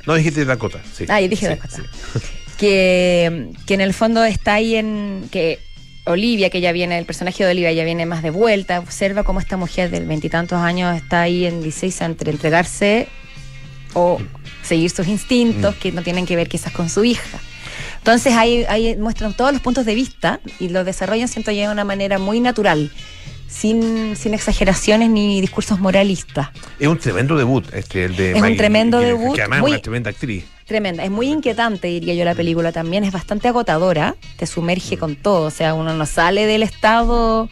[0.07, 1.05] No dijiste Dakota, sí.
[1.07, 1.75] Ah, yo dije Sí, Dakota.
[1.77, 2.19] sí.
[2.57, 5.59] Que, que en el fondo está ahí en que
[6.05, 9.39] Olivia, que ya viene, el personaje de Olivia ya viene más de vuelta, observa cómo
[9.39, 13.07] esta mujer de veintitantos años está ahí en 16 entre entregarse
[13.93, 14.19] o
[14.63, 15.79] seguir sus instintos Mm.
[15.79, 17.39] que no tienen que ver quizás con su hija.
[17.97, 21.69] Entonces ahí, ahí muestran todos los puntos de vista y lo desarrollan, siento yo, de
[21.69, 22.91] una manera muy natural,
[23.47, 26.49] sin, sin exageraciones ni discursos moralistas.
[26.79, 29.75] Es un tremendo debut, este, el de Es un tremendo debut, Que además muy- es
[29.77, 30.45] una tremenda actriz.
[30.65, 35.15] Tremenda, es muy inquietante, diría yo, la película también, es bastante agotadora, te sumerge con
[35.15, 37.49] todo, o sea, uno no sale del estado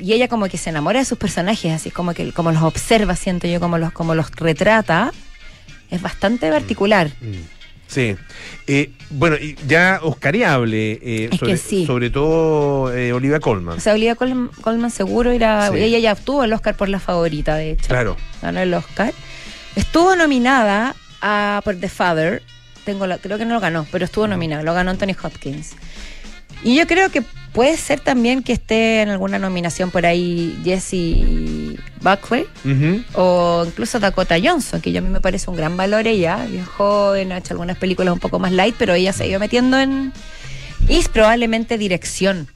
[0.00, 3.14] y ella como que se enamora de sus personajes, así como que como los observa,
[3.14, 5.12] siento yo, como los, como los retrata,
[5.90, 7.10] es bastante particular.
[7.86, 8.16] Sí.
[8.66, 9.36] Eh, bueno,
[9.68, 11.86] ya oscariable, eh, Es sobre, sí.
[11.86, 13.78] sobre todo eh, Olivia Colman.
[13.78, 15.78] O sea, Olivia Colman, Colman seguro era, Sí.
[15.78, 17.86] ella ya obtuvo el Oscar por la favorita, de hecho.
[17.88, 18.16] claro.
[18.42, 19.14] ganó el Oscar.
[19.76, 22.42] Estuvo nominada a, por The Father.
[22.84, 24.62] Tengo la- creo que no lo ganó, pero estuvo nominada.
[24.62, 25.72] Lo ganó Anthony Hopkins.
[26.64, 31.78] Y yo creo que puede ser también que esté en alguna nominación por ahí Jesse
[32.00, 32.46] Buckley
[33.14, 36.64] o incluso Dakota Johnson, que yo a mí me parece un gran valor ella, bien
[36.64, 39.78] joven, ha hecho algunas películas un poco más light, pero ella se ha ido metiendo
[39.78, 40.12] en...
[40.88, 42.48] Y es probablemente dirección.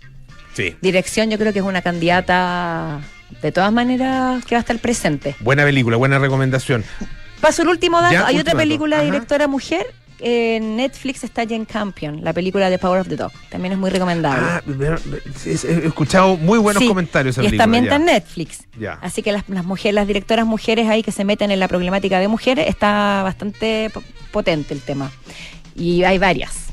[0.55, 0.75] Sí.
[0.81, 3.01] Dirección yo creo que es una candidata
[3.41, 5.37] de todas maneras que va a estar presente.
[5.41, 6.85] Buena película, buena recomendación.
[7.43, 8.15] Paso el último dato.
[8.15, 9.85] Ya, Hay otra película de directora mujer.
[10.25, 13.33] En Netflix está Jane Campion, la película de Power of the Dog.
[13.51, 14.41] También es muy recomendable.
[14.41, 14.63] Ah,
[15.45, 17.37] he escuchado muy buenos Sí, comentarios.
[17.39, 18.61] Y también está en Netflix.
[18.79, 18.93] Ya.
[19.03, 22.21] Así que las, las mujeres, las directoras mujeres ahí que se meten en la problemática
[22.21, 25.11] de mujeres, está bastante po- potente el tema.
[25.75, 26.67] Y hay varias.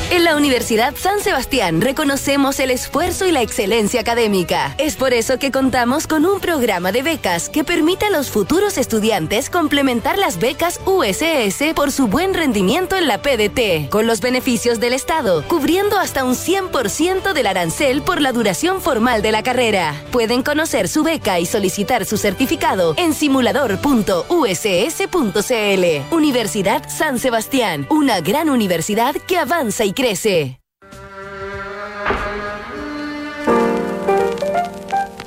[0.11, 4.75] En la Universidad San Sebastián reconocemos el esfuerzo y la excelencia académica.
[4.77, 8.77] Es por eso que contamos con un programa de becas que permite a los futuros
[8.77, 14.81] estudiantes complementar las becas USS por su buen rendimiento en la PDT, con los beneficios
[14.81, 19.95] del Estado, cubriendo hasta un 100% del arancel por la duración formal de la carrera.
[20.11, 26.13] Pueden conocer su beca y solicitar su certificado en simulador.uss.cl.
[26.13, 30.59] Universidad San Sebastián, una gran universidad que avanza y crece.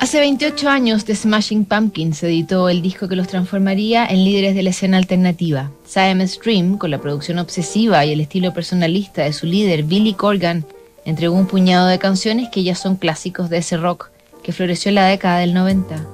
[0.01, 4.63] Hace 28 años The Smashing Pumpkins editó el disco que los transformaría en líderes de
[4.63, 5.71] la escena alternativa.
[5.85, 10.65] Siamese Dream, con la producción obsesiva y el estilo personalista de su líder Billy Corgan,
[11.05, 14.09] entregó un puñado de canciones que ya son clásicos de ese rock
[14.43, 16.05] que floreció en la década del 90.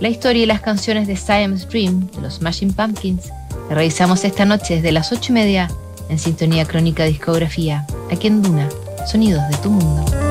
[0.00, 3.30] La historia y las canciones de Siamese Dream, de los Smashing Pumpkins,
[3.68, 5.68] la revisamos esta noche desde las 8 y media
[6.08, 8.68] en Sintonía Crónica Discografía, aquí en Duna,
[9.06, 10.27] Sonidos de tu Mundo.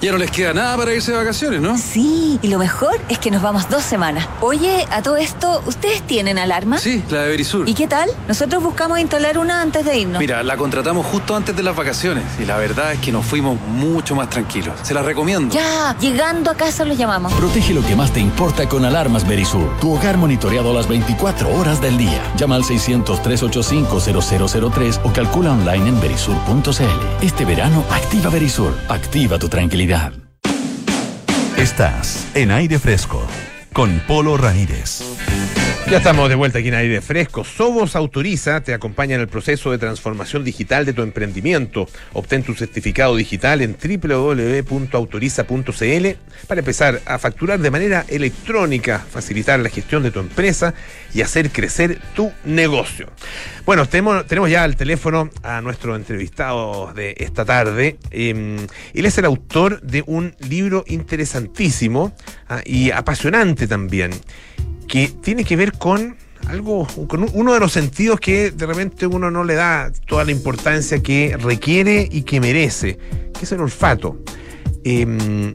[0.00, 1.76] Ya no les queda nada para irse de vacaciones, ¿no?
[1.76, 4.26] Sí, y lo mejor es que nos vamos dos semanas.
[4.40, 6.78] Oye, a todo esto, ¿ustedes tienen alarma?
[6.78, 7.68] Sí, la de Verisur.
[7.68, 8.08] ¿Y qué tal?
[8.26, 10.18] Nosotros buscamos instalar una antes de irnos.
[10.18, 13.60] Mira, la contratamos justo antes de las vacaciones y la verdad es que nos fuimos
[13.60, 14.72] mucho más tranquilos.
[14.84, 15.54] Se la recomiendo.
[15.54, 17.34] Ya, llegando a casa los llamamos.
[17.34, 19.68] Protege lo que más te importa con alarmas Verisur.
[19.80, 22.22] Tu hogar monitoreado las 24 horas del día.
[22.38, 27.20] Llama al 600-385-0003 o calcula online en verisur.cl.
[27.20, 28.74] Este verano, activa Verisur.
[28.88, 29.89] Activa tu tranquilidad.
[31.56, 33.26] Estás en aire fresco
[33.72, 35.02] con Polo Ramírez.
[35.90, 37.42] Ya estamos de vuelta aquí en aire fresco.
[37.42, 41.88] Sobos Autoriza te acompaña en el proceso de transformación digital de tu emprendimiento.
[42.12, 46.06] Obtén tu certificado digital en www.autoriza.cl
[46.46, 50.74] para empezar a facturar de manera electrónica, facilitar la gestión de tu empresa
[51.12, 53.08] y hacer crecer tu negocio.
[53.66, 57.98] Bueno, tenemos, ya al teléfono a nuestro entrevistado de esta tarde.
[58.10, 62.14] Eh, él es el autor de un libro interesantísimo
[62.48, 64.10] ah, y apasionante también
[64.86, 66.16] que tiene que ver con
[66.48, 70.32] algo, con uno de los sentidos que de repente uno no le da toda la
[70.32, 72.98] importancia que requiere y que merece,
[73.32, 74.18] que es el olfato.
[74.84, 75.54] Eh,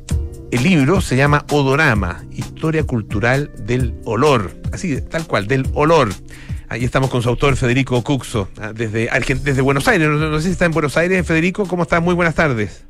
[0.51, 6.13] el libro se llama Odorama, Historia Cultural del Olor, así, tal cual, del olor.
[6.69, 9.09] Ahí estamos con su autor Federico Cuxo, ah, desde,
[9.43, 10.07] desde Buenos Aires.
[10.07, 12.01] No sé si está en Buenos Aires, Federico, ¿cómo estás?
[12.01, 12.85] Muy buenas tardes.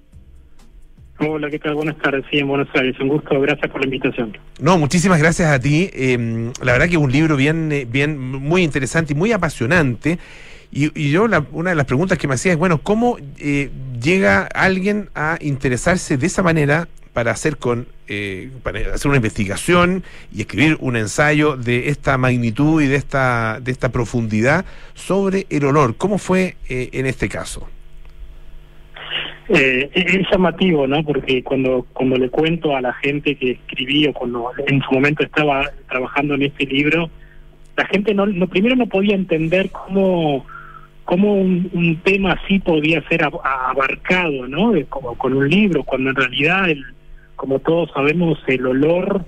[1.18, 1.76] Hola, ¿qué tal?
[1.76, 2.26] Buenas tardes.
[2.30, 2.96] Sí, en Buenos Aires.
[3.00, 3.40] Un gusto.
[3.40, 4.38] Gracias por la invitación.
[4.60, 5.90] No, muchísimas gracias a ti.
[5.94, 10.20] Eh, la verdad que es un libro bien, eh, bien, muy interesante y muy apasionante.
[10.72, 13.70] Y, y yo la- una de las preguntas que me hacía es, bueno, ¿cómo eh,
[14.02, 20.04] llega alguien a interesarse de esa manera para hacer con eh, para hacer una investigación
[20.34, 25.64] y escribir un ensayo de esta magnitud y de esta de esta profundidad sobre el
[25.64, 25.96] olor?
[25.96, 27.68] ¿Cómo fue eh, en este caso?
[29.50, 31.04] Eh, es llamativo, ¿no?
[31.04, 35.24] Porque cuando cuando le cuento a la gente que escribí o cuando en su momento
[35.24, 37.10] estaba trabajando en este libro,
[37.78, 40.46] la gente no, no primero no podía entender cómo
[41.04, 44.74] cómo un, un tema así podía ser ab- abarcado, ¿no?
[44.90, 46.84] Como con un libro, cuando en realidad, el,
[47.36, 49.24] como todos sabemos, el olor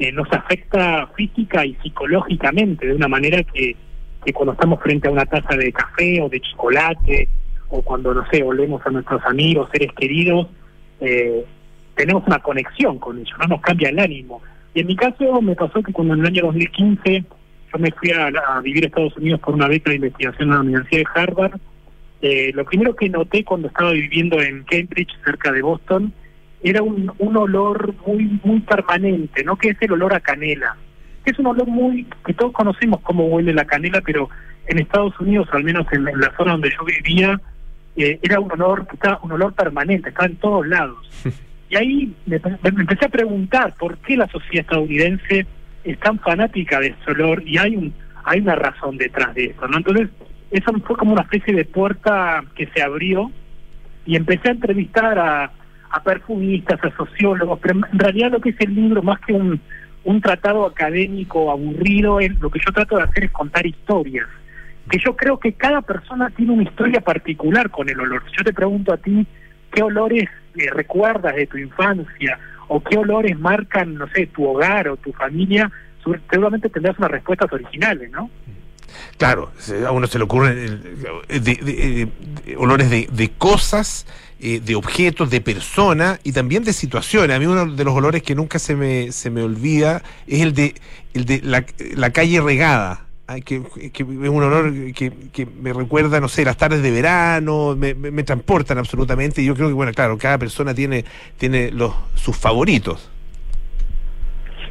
[0.00, 3.76] eh, nos afecta física y psicológicamente de una manera que,
[4.24, 7.28] que cuando estamos frente a una taza de café o de chocolate
[7.70, 10.48] o cuando, no sé, olemos a nuestros amigos, seres queridos,
[11.00, 11.44] eh,
[11.94, 14.42] tenemos una conexión con ellos, no nos cambia el ánimo.
[14.74, 17.24] Y en mi caso me pasó que cuando en el año 2015
[17.72, 20.54] yo me fui a, a vivir a Estados Unidos por una beca de investigación en
[20.54, 21.60] la Universidad de Harvard,
[22.22, 26.12] eh, lo primero que noté cuando estaba viviendo en Cambridge, cerca de Boston,
[26.62, 29.56] era un, olor muy muy permanente, ¿no?
[29.56, 30.76] Que es el olor a canela.
[31.24, 34.28] Es un olor muy que todos conocemos cómo huele la canela, pero
[34.66, 37.40] en Estados Unidos, al menos en, en la zona donde yo vivía,
[37.96, 40.98] eh, era un olor estaba un olor permanente, estaba en todos lados.
[41.72, 45.46] Y ahí me, me empecé a preguntar por qué la sociedad estadounidense
[45.84, 49.66] es tan fanática de ese olor y hay un hay una razón detrás de eso,
[49.68, 49.78] ¿no?
[49.78, 50.08] Entonces,
[50.50, 53.30] eso fue como una especie de puerta que se abrió
[54.04, 55.52] y empecé a entrevistar a,
[55.90, 59.60] a perfumistas, a sociólogos, pero en realidad lo que es el libro, más que un,
[60.04, 64.26] un tratado académico aburrido, es, lo que yo trato de hacer es contar historias.
[64.90, 68.22] Que yo creo que cada persona tiene una historia particular con el olor.
[68.36, 69.26] Yo te pregunto a ti
[69.72, 70.24] qué olores
[70.56, 72.38] eh, recuerdas de tu infancia
[72.68, 75.70] o qué olores marcan, no sé, tu hogar o tu familia,
[76.30, 78.30] seguramente tendrás unas respuestas originales, ¿no?
[79.16, 79.52] Claro,
[79.86, 80.58] a uno se le ocurren
[81.28, 82.08] eh, de- de- eh,
[82.46, 84.06] de- olores de, de cosas,
[84.40, 87.36] eh, de objetos, de personas y también de situaciones.
[87.36, 90.54] A mí uno de los olores que nunca se me, se me olvida es el
[90.54, 90.74] de,
[91.14, 91.40] de
[91.94, 93.06] la calle regada.
[93.44, 93.62] Que,
[93.92, 98.24] que es un olor que, me recuerda, no sé, las tardes de verano, me, me-
[98.24, 99.40] transportan absolutamente.
[99.40, 101.04] Y yo creo que, bueno, claro, cada persona tiene,
[101.38, 103.08] tiene los, sus favoritos.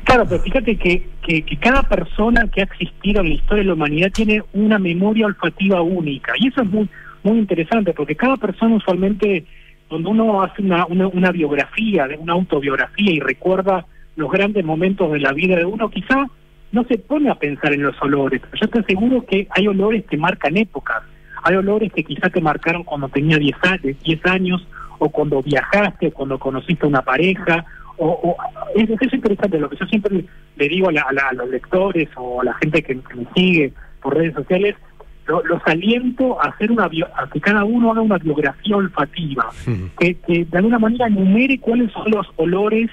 [0.04, 3.68] Claro, pero fíjate que, que, que cada persona que ha existido en la historia de
[3.68, 6.34] la humanidad tiene una memoria olfativa única.
[6.38, 6.90] Y eso es muy,
[7.24, 9.46] muy interesante, porque cada persona usualmente,
[9.88, 13.86] cuando uno hace una, una, una biografía, una autobiografía y recuerda
[14.18, 16.26] los grandes momentos de la vida de uno, quizá
[16.72, 18.42] no se pone a pensar en los olores.
[18.60, 21.02] Yo te aseguro que hay olores que marcan épocas.
[21.44, 24.68] Hay olores que quizá te marcaron cuando tenía 10 años, 10 años
[25.00, 27.66] o cuando viajaste, o cuando conociste a una pareja,
[27.98, 28.36] o, o
[28.76, 30.26] es, es interesante lo que yo siempre
[30.58, 33.16] le digo a, la- a la- a los lectores o a la gente que, que
[33.16, 34.76] me sigue por redes sociales,
[35.28, 39.50] lo- los aliento a hacer una bio- a que cada uno haga una biografía olfativa,
[39.98, 42.90] que, que de alguna manera enumere cuáles son los olores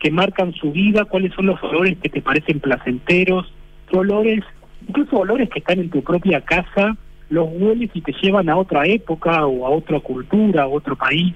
[0.00, 3.52] que marcan su vida, cuáles son los olores que te parecen placenteros,
[3.92, 4.42] olores,
[4.88, 6.96] incluso olores que están en tu propia casa,
[7.28, 11.34] los hueles y te llevan a otra época o a otra cultura, a otro país.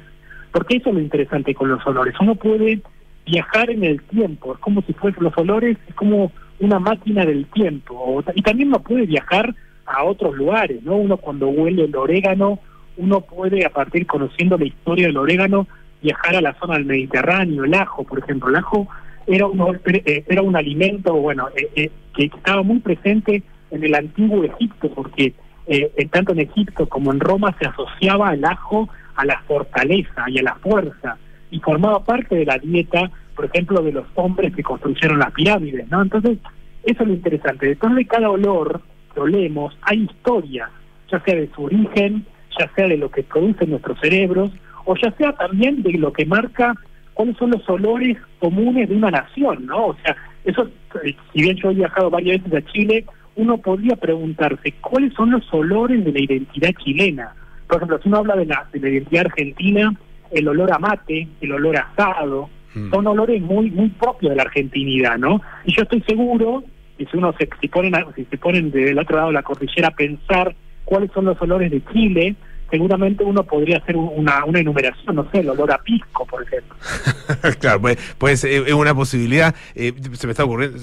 [0.50, 2.14] Porque eso es lo interesante con los olores.
[2.20, 2.80] Uno puede
[3.26, 7.46] viajar en el tiempo, es como si fuesen los olores, es como una máquina del
[7.46, 8.22] tiempo.
[8.34, 9.54] Y también uno puede viajar
[9.86, 10.96] a otros lugares, ¿no?
[10.96, 12.60] Uno cuando huele el orégano,
[12.96, 15.66] uno puede, a partir conociendo la historia del orégano,
[16.04, 18.50] viajar a la zona del Mediterráneo, el ajo, por ejemplo.
[18.50, 18.86] El ajo
[19.26, 23.94] era un, eh, era un alimento, bueno, eh, eh, que estaba muy presente en el
[23.94, 25.34] antiguo Egipto, porque
[25.66, 30.24] eh, en tanto en Egipto como en Roma se asociaba el ajo a la fortaleza
[30.28, 31.16] y a la fuerza,
[31.50, 35.88] y formaba parte de la dieta, por ejemplo, de los hombres que construyeron las pirámides,
[35.90, 36.02] ¿no?
[36.02, 36.38] Entonces,
[36.84, 37.66] eso es lo interesante.
[37.66, 38.82] Detrás de cada olor
[39.14, 40.68] que olemos hay historia,
[41.10, 42.26] ya sea de su origen,
[42.58, 44.50] ya sea de lo que producen nuestros cerebros,
[44.84, 46.74] o ya sea también de lo que marca
[47.14, 49.86] cuáles son los olores comunes de una nación, ¿no?
[49.86, 50.68] O sea, eso,
[51.04, 53.04] eh, si bien yo he viajado varias veces a Chile,
[53.36, 57.34] uno podría preguntarse cuáles son los olores de la identidad chilena.
[57.66, 59.94] Por ejemplo, si uno habla de la, de la identidad argentina,
[60.30, 62.50] el olor a mate, el olor a asado,
[62.90, 65.40] son olores muy muy propios de la argentinidad, ¿no?
[65.64, 66.64] Y yo estoy seguro
[66.98, 69.88] que si uno se, si ponen, si se ponen del otro lado de la cordillera
[69.88, 70.54] a pensar
[70.84, 72.34] cuáles son los olores de Chile,
[72.74, 76.42] seguramente uno podría hacer un- una, una enumeración, no sé, el olor a pisco, por
[76.42, 76.74] ejemplo.
[77.60, 79.54] claro, pues, pues eh, es una posibilidad.
[79.76, 80.76] eh, se me está ocurriendo,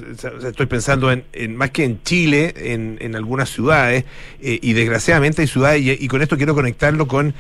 [0.48, 4.06] estoy pensando en, en más que en Chile, en, en algunas ciudades,
[4.42, 7.34] eh, y desgraciadamente hay ciudades, y, y con esto quiero conectarlo con,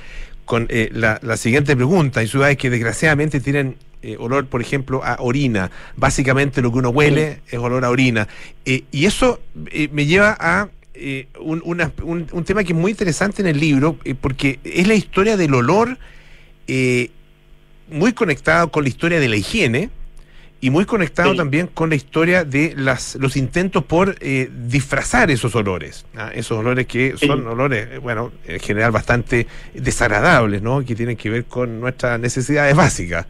[0.44, 2.20] con eh, la, la siguiente pregunta.
[2.20, 5.72] Hay ciudades que desgraciadamente tienen eh, olor, por ejemplo, a orina.
[5.96, 8.28] Básicamente lo que uno huele es olor a orina.
[8.66, 9.40] Eh, y eso
[9.92, 10.68] me lleva a
[11.02, 14.60] eh, un, una- un- un tema que es muy interesante en el libro, eh, porque
[14.64, 15.98] es la historia del olor.
[16.68, 17.10] eh,
[17.90, 19.90] muy conectado con la historia de la higiene
[20.62, 25.54] y muy conectado también con la historia de las, los intentos por eh, disfrazar esos
[25.56, 26.06] olores.
[26.16, 26.32] ¿ah?
[26.34, 30.86] Esos olores que son olores, eh, bueno, en general bastante desagradables, ¿no?
[30.86, 33.26] Que tienen que ver con nuestras necesidades básicas.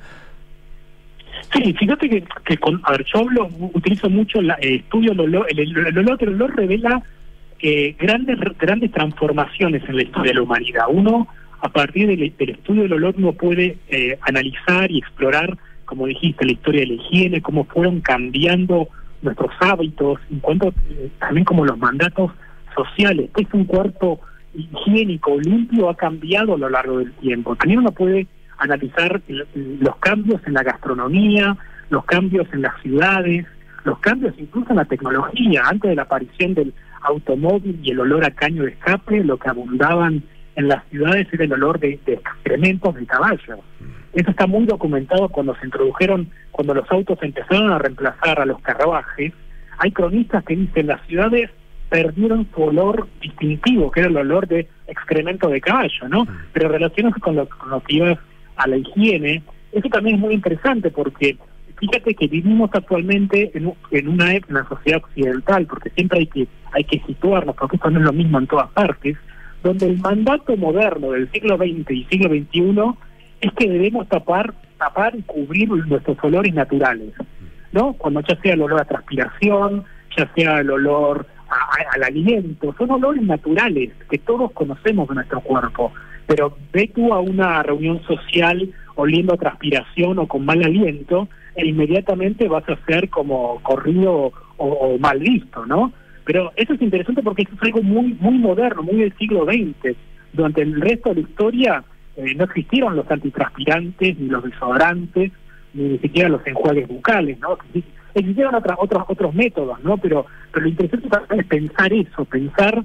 [1.53, 5.19] Sí, fíjate que, que con, a ver, yo hablo, utilizo mucho la, eh, estudio el
[5.22, 7.01] olor, el, el- el olor, el olor revela
[7.62, 10.86] eh, grandes grandes transformaciones en la historia de la humanidad.
[10.89, 11.28] Uno,
[11.62, 16.53] a partir del, estudio del olor, uno puede eh, analizar y explorar, como dijiste, la
[16.53, 18.88] historia de la higiene, cómo fueron cambiando
[19.22, 22.32] nuestros hábitos, en cuanto eh, también como los mandatos
[22.76, 23.30] sociales.
[23.38, 24.20] es un cuerpo
[24.55, 27.55] higiénico, limpio, ha cambiado a lo largo del tiempo.
[27.55, 29.22] También uno puede analizar
[29.53, 31.55] los cambios en la gastronomía,
[31.89, 33.45] los cambios en las ciudades,
[33.84, 35.64] los cambios incluso en la tecnología.
[35.66, 39.49] Antes de la aparición del automóvil y el olor a caño de escape, lo que
[39.49, 40.24] abundaban
[40.56, 43.60] en las ciudades era el olor de, excrementos de caballo.
[44.14, 48.60] Eso está muy documentado cuando se introdujeron, cuando los autos empezaron a reemplazar a los
[48.62, 49.34] carruajes.
[49.78, 51.49] Hay cronistas que dicen las ciudades
[51.89, 56.26] perdieron su olor distintivo, que era el olor de excremento de caballo, ¿no?
[56.54, 58.18] Pero relacionado con lo, con lo que iba
[58.56, 61.38] a la higiene, eso también es muy interesante porque
[61.82, 66.48] fíjate que vivimos actualmente en, en una en una sociedad occidental, porque siempre hay que
[66.72, 69.18] hay que situarnos, porque esto no es lo mismo en todas partes,
[69.64, 72.98] donde el mandato moderno del siglo XX y siglo XXI
[73.42, 77.14] es que debemos tapar, tapar y cubrir nuestros olores naturales,
[77.72, 77.94] ¿no?
[77.94, 79.84] Cuando ya sea el olor a transpiración,
[80.16, 81.26] ya sea el olor
[81.94, 85.92] al aliento, son olores naturales que todos conocemos de nuestro cuerpo.
[86.28, 91.68] Pero ve tú a una reunión social oliendo a transpiración o con mal aliento, e
[91.68, 95.91] inmediatamente vas a ser como corrido o, o mal visto, ¿no?
[96.24, 99.95] Pero eso es interesante porque es algo muy, muy moderno, muy del siglo XX.
[100.34, 101.84] Durante el resto de la historia
[102.16, 105.32] eh, no existieron los antitranspirantes, ni los desodorantes,
[105.74, 107.58] ni siquiera los enjuagues bucales, ¿no?
[108.14, 109.97] Existieron otras, otros, otros métodos, ¿no?
[109.97, 112.84] Pero, pero lo interesante también es pensar eso, pensar,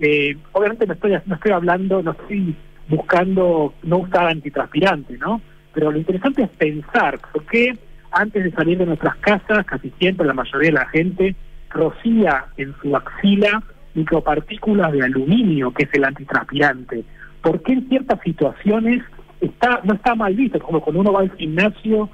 [0.00, 2.54] eh, obviamente no estoy, no estoy hablando, no estoy
[2.88, 5.40] buscando no usar antitranspirante, ¿no?
[5.72, 7.76] Pero lo interesante es pensar, ¿por qué
[8.16, 11.36] antes de salir de nuestras casas, casi siempre la mayoría de la gente
[11.70, 13.62] rocía en su axila
[13.94, 17.04] micropartículas de aluminio, que es el antitranspirante?
[17.42, 19.02] ¿Por qué en ciertas situaciones
[19.40, 20.58] está no está mal visto?
[20.60, 22.08] Como cuando uno va al gimnasio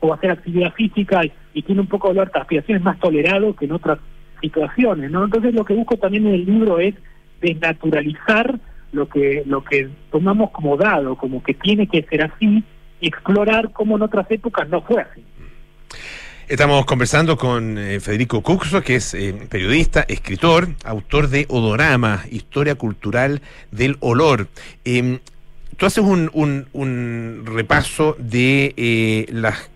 [0.00, 1.22] o a hacer actividad física
[1.52, 3.98] y, tiene un poco de olor transpiración, es más tolerado que en otras
[4.40, 5.24] situaciones, ¿no?
[5.24, 6.94] Entonces lo que busco también en el libro es
[7.40, 8.58] desnaturalizar
[8.92, 12.64] lo que lo que tomamos como dado, como que tiene que ser así,
[13.00, 15.24] explorar cómo en otras épocas no fue así.
[16.50, 22.74] Estamos conversando con eh, Federico Cuxo, que es eh, periodista, escritor, autor de Odorama, Historia
[22.74, 23.40] Cultural
[23.70, 24.48] del Olor.
[24.84, 25.20] Eh,
[25.76, 29.70] tú haces un, repaso de eh, las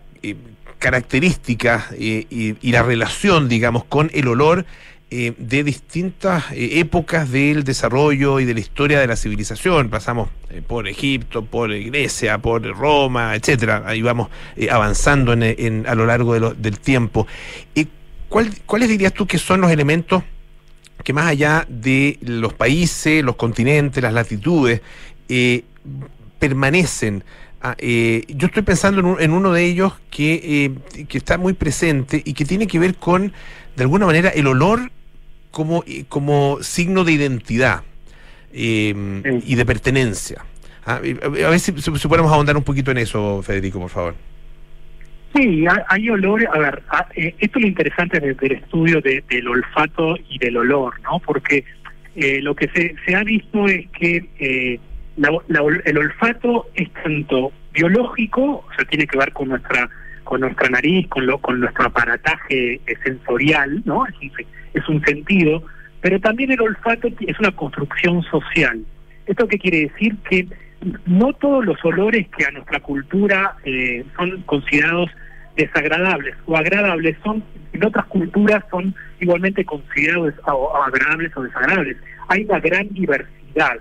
[0.81, 4.67] características y la relación, digamos, con el olor
[5.17, 9.89] eh, de distintas eh, épocas del desarrollo y de la historia de la civilización.
[9.89, 13.85] Pasamos eh, por Egipto, por Grecia, por Roma, etcétera.
[13.87, 14.29] Ahí vamos
[14.69, 17.29] avanzando en, a lo largo de lo- del tiempo.
[18.29, 20.25] ¿cuál- ¿Cuáles dirías tú que son los elementos
[21.05, 24.81] que más allá de los países, los continentes, las latitudes,
[26.41, 27.23] permanecen?
[27.63, 30.73] Ah, yo estoy pensando en, en uno de ellos que,
[31.09, 33.33] que está muy presente y que tiene que ver con,
[33.77, 34.91] de alguna manera, el olor
[35.55, 37.83] como, como signo de identidad
[38.53, 40.45] eh, y de pertenencia.
[40.85, 44.15] Ah, a ver si, si- podemos ahondar un poquito en eso, Federico, por favor.
[45.35, 49.01] Sí, hay, hay olores, a ver, a- eh, esto es lo interesante de- del estudio
[49.01, 51.19] de- del olfato y del olor, ¿no?
[51.21, 51.65] Porque
[52.17, 54.79] eh, lo que se, se ha visto es que eh,
[55.17, 59.89] la- la el olfato es tanto biológico, o sea, tiene que ver con nuestra
[60.25, 64.05] con nuestra nariz, con lo, con nuestro aparataje sensorial, ¿no?
[64.75, 65.63] Es un, sentido,
[66.01, 68.81] pero también el olfato es una construcción social.
[69.27, 70.17] ¿Esto qué quiere decir?
[70.29, 70.49] Que
[71.07, 75.11] no todos los olores que a nuestra cultura eh, son considerados
[75.57, 81.97] desagradables o agradables son en otras culturas son igualmente considerados o agradables o desagradables.
[82.29, 83.79] Hay una gran diversidad.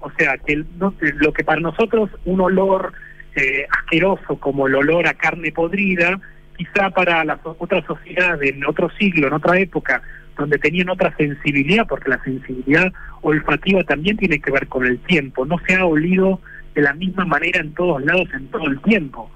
[0.00, 2.92] O sea, que el- no- lo que para nosotros un olor
[3.36, 6.18] eh, asqueroso como el olor a carne podrida,
[6.56, 10.02] quizá para las otras sociedades en otro siglo, en otra época,
[10.36, 15.46] donde tenían otra sensibilidad, porque la sensibilidad olfativa también tiene que ver con el tiempo,
[15.46, 16.40] no se ha olido
[16.74, 19.30] de la misma manera en todos lados en todo el tiempo.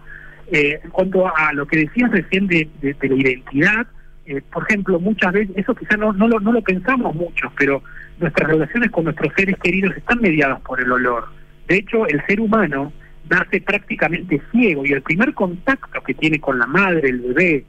[0.53, 3.87] Eh, en cuanto a lo que decías recién de, de- la identidad,
[4.27, 7.83] eh, por ejemplo, muchas veces, eso quizá no, no, lo, no lo pensamos mucho, pero
[8.19, 11.25] nuestras relaciones con nuestros seres queridos están mediadas por el olor.
[11.69, 12.93] De hecho, el ser humano
[13.29, 17.65] nace prácticamente ciego y el primer contacto que tiene con la madre, el bebé,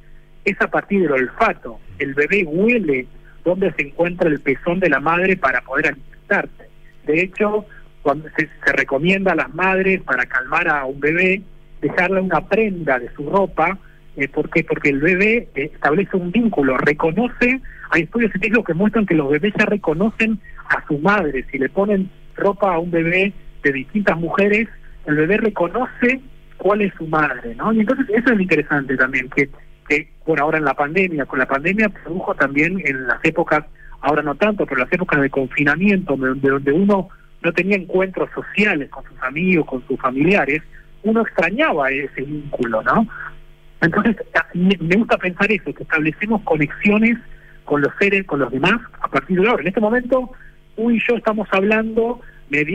[0.45, 1.80] es a partir del olfato.
[1.99, 3.08] El bebé huele
[3.43, 6.70] dónde se encuentra el pezón de la madre para poder alimentarse.
[7.06, 7.66] De hecho,
[8.02, 11.41] cuando se, se recomienda a las madres para calmar a un bebé,
[11.82, 13.78] dejarle una prenda de su ropa,
[14.18, 14.64] eh, ¿por qué?
[14.64, 19.30] Porque el bebé eh, establece un vínculo, reconoce, hay estudios científicos que muestran que los
[19.30, 20.39] bebés ya reconocen
[20.70, 23.34] a su madre, si le ponen ropa a un bebé
[23.64, 24.68] de distintas mujeres,
[25.06, 26.22] el bebé reconoce
[26.58, 27.74] cuál es su madre, ¿no?
[27.74, 29.49] Y entonces eso es interesante también, que,
[29.89, 33.66] que por ahora en la pandemia, con la pandemia produjo también en las épocas,
[34.02, 37.10] ahora no tanto, pero las épocas de confinamiento, donde, donde uno
[37.43, 40.62] no tenía encuentros sociales con sus amigos, con sus familiares,
[41.04, 43.08] uno extrañaba ese vínculo, ¿no?
[43.82, 47.18] Entonces, a- me gusta pensar eso, que establecemos conexiones
[47.66, 49.62] con los seres, con los demás, a partir de ahora.
[49.64, 50.32] En este momento,
[50.76, 52.22] tú y yo estamos hablando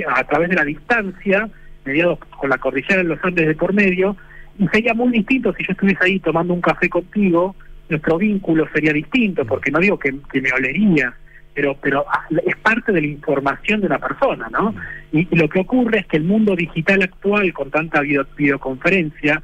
[0.09, 1.49] a través de la distancia,
[1.87, 4.17] mediados con la cordillera de los Andes de por medio,
[4.59, 7.55] y sería muy distinto si yo estuviese ahí tomando un café contigo,
[7.89, 11.15] nuestro vínculo sería distinto, porque no digo que, que me olería,
[11.55, 14.75] pero pero ah, es parte de la información de una persona, ¿no?
[15.13, 19.41] Y, y lo que ocurre es que el mundo digital actual, con tanta video- videoconferencia,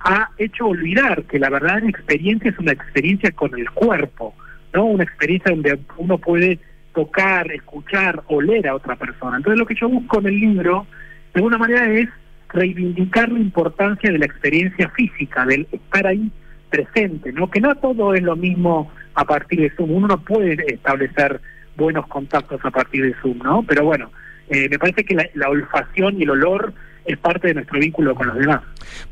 [0.00, 4.34] ha hecho olvidar que la verdadera experiencia es una experiencia con el cuerpo,
[4.72, 4.84] ¿no?
[4.84, 6.58] Una experiencia donde uno puede
[6.94, 9.38] tocar, escuchar, oler a otra persona.
[9.38, 10.86] Entonces lo que yo busco en el libro,
[11.34, 12.08] de alguna manera, es
[12.48, 16.30] reivindicar la importancia de la experiencia física, del estar ahí
[16.70, 17.50] presente, ¿no?
[17.50, 19.90] Que no todo es lo mismo a partir de Zoom.
[19.90, 21.40] Uno no puede establecer
[21.76, 23.62] buenos contactos a partir de Zoom, ¿no?
[23.62, 24.10] Pero bueno,
[24.48, 26.72] eh, me parece que la, la olfacción y el olor
[27.04, 28.60] es parte de nuestro vínculo con los demás.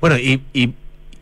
[0.01, 0.75] Bueno, y, y,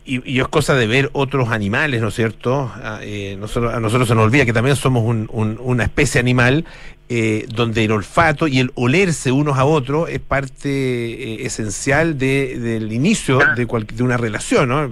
[0.07, 2.71] y, y es cosa de ver otros animales, ¿no es cierto?
[2.83, 6.21] A, eh, nosotros, a nosotros se nos olvida que también somos un- un- una especie
[6.21, 6.65] animal
[7.11, 12.59] eh, donde el olfato y el olerse unos a otros es parte eh, esencial de,
[12.59, 14.91] del inicio de, cual- de una relación, ¿no?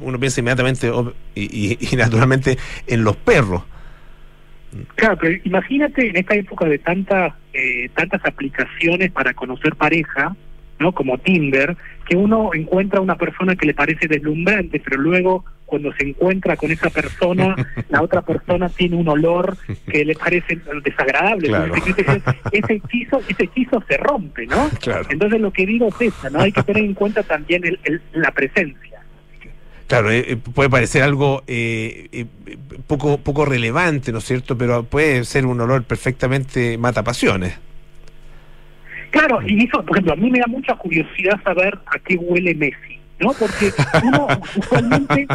[0.00, 0.90] Uno piensa inmediatamente
[1.36, 3.62] y- y naturalmente en los perros.
[4.96, 10.36] Claro, pero imagínate en esta época de tantas eh, tantas aplicaciones para conocer pareja,
[10.78, 10.92] ¿no?
[10.92, 11.76] Como Tinder,
[12.08, 16.70] que uno encuentra una persona que le parece deslumbrante, pero luego cuando se encuentra con
[16.70, 17.56] esa persona,
[17.88, 19.56] la otra persona tiene un olor
[19.90, 21.48] que le parece desagradable.
[21.48, 21.74] Claro.
[21.74, 24.70] Entonces, ese hechizo, ese hechizo se rompe, ¿no?
[24.80, 25.06] Claro.
[25.10, 26.40] Entonces lo que digo es eso, ¿no?
[26.40, 29.00] Hay que tener en cuenta también el- el- la presencia.
[29.88, 32.26] Claro, eh, eh, puede parecer algo eh, eh,
[32.88, 34.58] poco, poco relevante, ¿no es cierto?
[34.58, 37.56] Pero puede ser un olor perfectamente mata pasiones.
[39.10, 42.54] Claro, y eso, por ejemplo, a mí me da mucha curiosidad saber a qué huele
[42.54, 43.32] Messi, ¿no?
[43.32, 44.26] Porque uno
[44.56, 45.26] usualmente,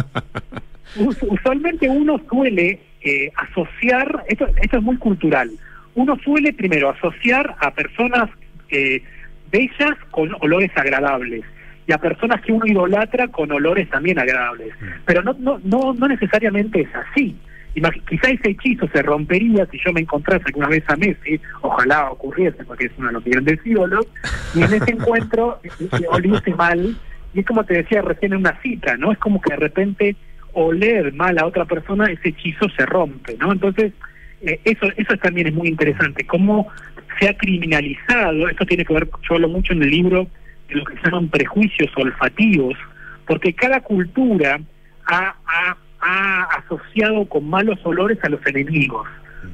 [0.96, 5.50] us- usualmente uno suele eh, asociar, esto, esto es muy cultural,
[5.94, 8.30] uno suele primero asociar a personas
[8.70, 9.02] eh,
[9.50, 11.42] bellas con olores agradables
[11.86, 14.72] y a personas que uno idolatra con olores también agradables.
[15.04, 17.36] Pero no, no, no, no necesariamente es así.
[17.74, 22.64] Quizá ese hechizo se rompería si yo me encontrase alguna vez a Messi, ojalá ocurriese,
[22.64, 24.06] porque es uno de los grandes ídolos,
[24.54, 26.94] y en ese encuentro eh, eh, oliese mal,
[27.34, 29.10] y es como te decía recién en una cita, ¿no?
[29.12, 30.16] Es como que de repente
[30.52, 33.52] oler mal a otra persona, ese hechizo se rompe, ¿no?
[33.52, 33.92] Entonces,
[34.42, 36.68] eh, eso, eso también es muy interesante, cómo
[37.18, 40.26] se ha criminalizado, esto tiene que ver, yo hablo mucho en el libro,
[40.68, 42.74] de lo que se llaman prejuicios olfativos,
[43.26, 44.60] porque cada cultura
[45.06, 49.06] ha, ha- ha asociado con malos olores a los enemigos.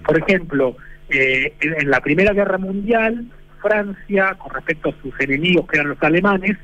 [0.04, 0.76] Por ejemplo,
[1.10, 3.26] eh, en, la Primera Guerra Mundial,
[3.60, 6.56] Francia, con respecto a sus enemigos que eran los alemanes,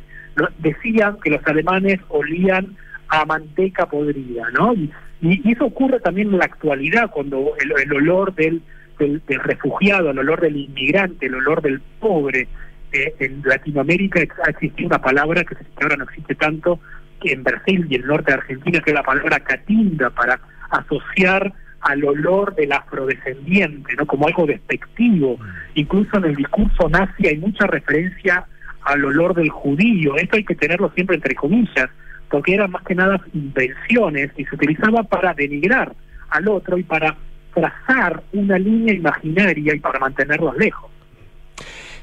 [0.58, 2.76] decían que los alemanes olían
[3.08, 4.74] a manteca podrida, ¿no?
[4.74, 4.90] Y,
[5.50, 8.60] eso ocurre también en la actualidad, cuando el, olor del,
[8.98, 12.46] del, refugiado, el olor del inmigrante, el olor del pobre,
[12.92, 16.78] eh, en Latinoamérica ha existido una palabra que, ahora no existe tanto,
[17.32, 22.04] en Brasil y el norte de Argentina, que es la palabra catinda, para asociar al
[22.04, 24.06] olor del afrodescendiente, ¿no?
[24.06, 25.38] Como algo despectivo.
[25.74, 28.46] Incluso en el discurso nazi hay mucha referencia
[28.82, 30.16] al olor del judío.
[30.16, 31.90] Esto hay que tenerlo siempre entre comillas,
[32.30, 35.94] porque eran más que nada invenciones y se utilizaba para denigrar
[36.30, 37.16] al otro y para
[37.54, 40.90] trazar una línea imaginaria y para mantenerlos lejos.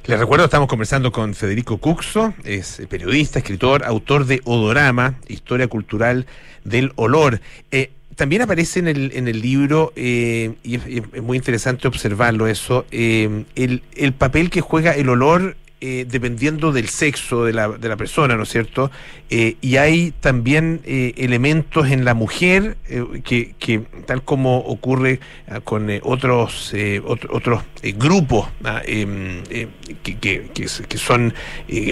[0.07, 6.25] Les recuerdo, estamos conversando con Federico Cuxo, es periodista, escritor, autor de Odorama, Historia Cultural
[6.63, 7.39] del Olor.
[7.69, 11.87] Eh, también aparece en el, en el libro, eh, y es, y es muy interesante
[11.87, 17.53] observarlo eso, eh, el, el papel que juega el olor eh, dependiendo del sexo de
[17.53, 18.91] la, de la persona, ¿no es cierto?
[19.29, 25.19] Eh, y hay también eh, elementos en la mujer eh, que, que, tal como ocurre
[25.49, 26.73] ah, con otros
[27.05, 27.63] otro- otros
[27.97, 29.67] grupos ah, em, eh,
[30.03, 31.33] que, que- que son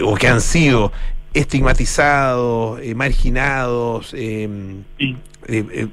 [0.04, 0.92] o que han sido
[1.34, 5.16] estigmatizados, marginados, em, eh,
[5.48, 5.88] eh,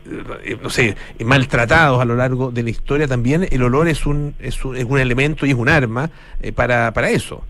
[0.44, 4.34] eh, no sé, maltratados a lo largo de la historia, también el olor es un,
[4.40, 6.10] es un, es un elemento y es un arma
[6.42, 7.44] eh, para, para eso.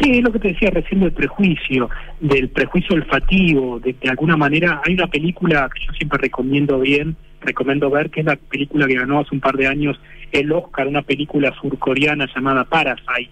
[0.00, 1.90] Sí, es lo que te decía recién del prejuicio,
[2.20, 6.80] del prejuicio olfativo, de que de alguna manera hay una película que yo siempre recomiendo
[6.80, 10.00] bien, recomiendo ver, que es la película que ganó hace un par de años
[10.32, 13.30] el Oscar, una película surcoreana llamada Parasite,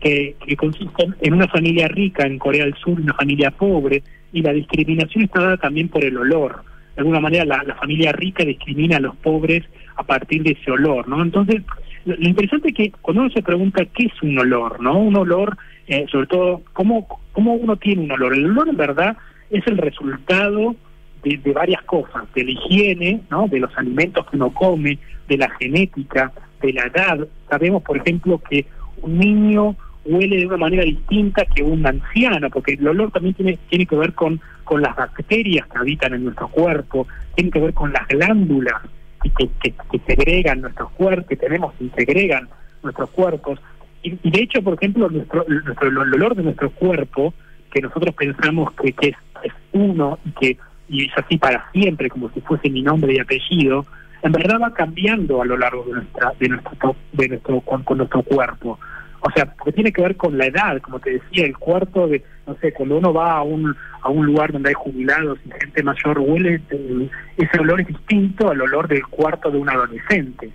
[0.00, 4.42] que, que consiste en una familia rica en Corea del Sur, una familia pobre, y
[4.42, 6.64] la discriminación está dada también por el olor.
[6.96, 9.62] De alguna manera la, la familia rica discrimina a los pobres
[9.96, 11.22] a partir de ese olor, ¿no?
[11.22, 11.62] Entonces,
[12.06, 14.98] lo, lo interesante es que cuando uno se pregunta qué es un olor, ¿no?
[14.98, 15.56] Un olor,
[15.92, 18.34] eh, sobre todo, ¿cómo, ¿cómo uno tiene un olor?
[18.34, 19.16] El olor en verdad
[19.50, 20.74] es el resultado
[21.22, 23.46] de, varias cosas, de la higiene, ¿no?
[23.48, 27.26] de los alimentos que uno come, de la genética, de la edad.
[27.48, 28.66] Sabemos, por ejemplo, que
[29.02, 33.58] un niño huele de una manera distinta que un anciano, porque el olor también tiene,
[33.68, 37.72] tiene que ver con, con las bacterias que habitan en nuestro cuerpo, tiene que ver
[37.74, 38.80] con las glándulas
[39.22, 42.48] que, que, que- que segregan nuestros cuerpos, que tenemos y segregan
[42.82, 43.60] nuestros cuerpos.
[44.02, 47.34] Y, y de hecho, por ejemplo, nuestro, nuestro, el olor de nuestro cuerpo,
[47.72, 52.10] que nosotros pensamos que, que es, es uno y que y es así para siempre,
[52.10, 53.86] como si fuese mi nombre y apellido,
[54.22, 57.98] en verdad va cambiando a lo largo de nuestra de nuestro de nuestro con, con
[57.98, 58.78] nuestro cuerpo.
[59.24, 62.24] O sea, porque tiene que ver con la edad, como te decía, el cuarto de,
[62.44, 65.82] no sé, cuando uno va a un, a un lugar donde hay jubilados y gente
[65.84, 70.50] mayor, huele, eh, ese olor es distinto al olor del cuarto de un adolescente.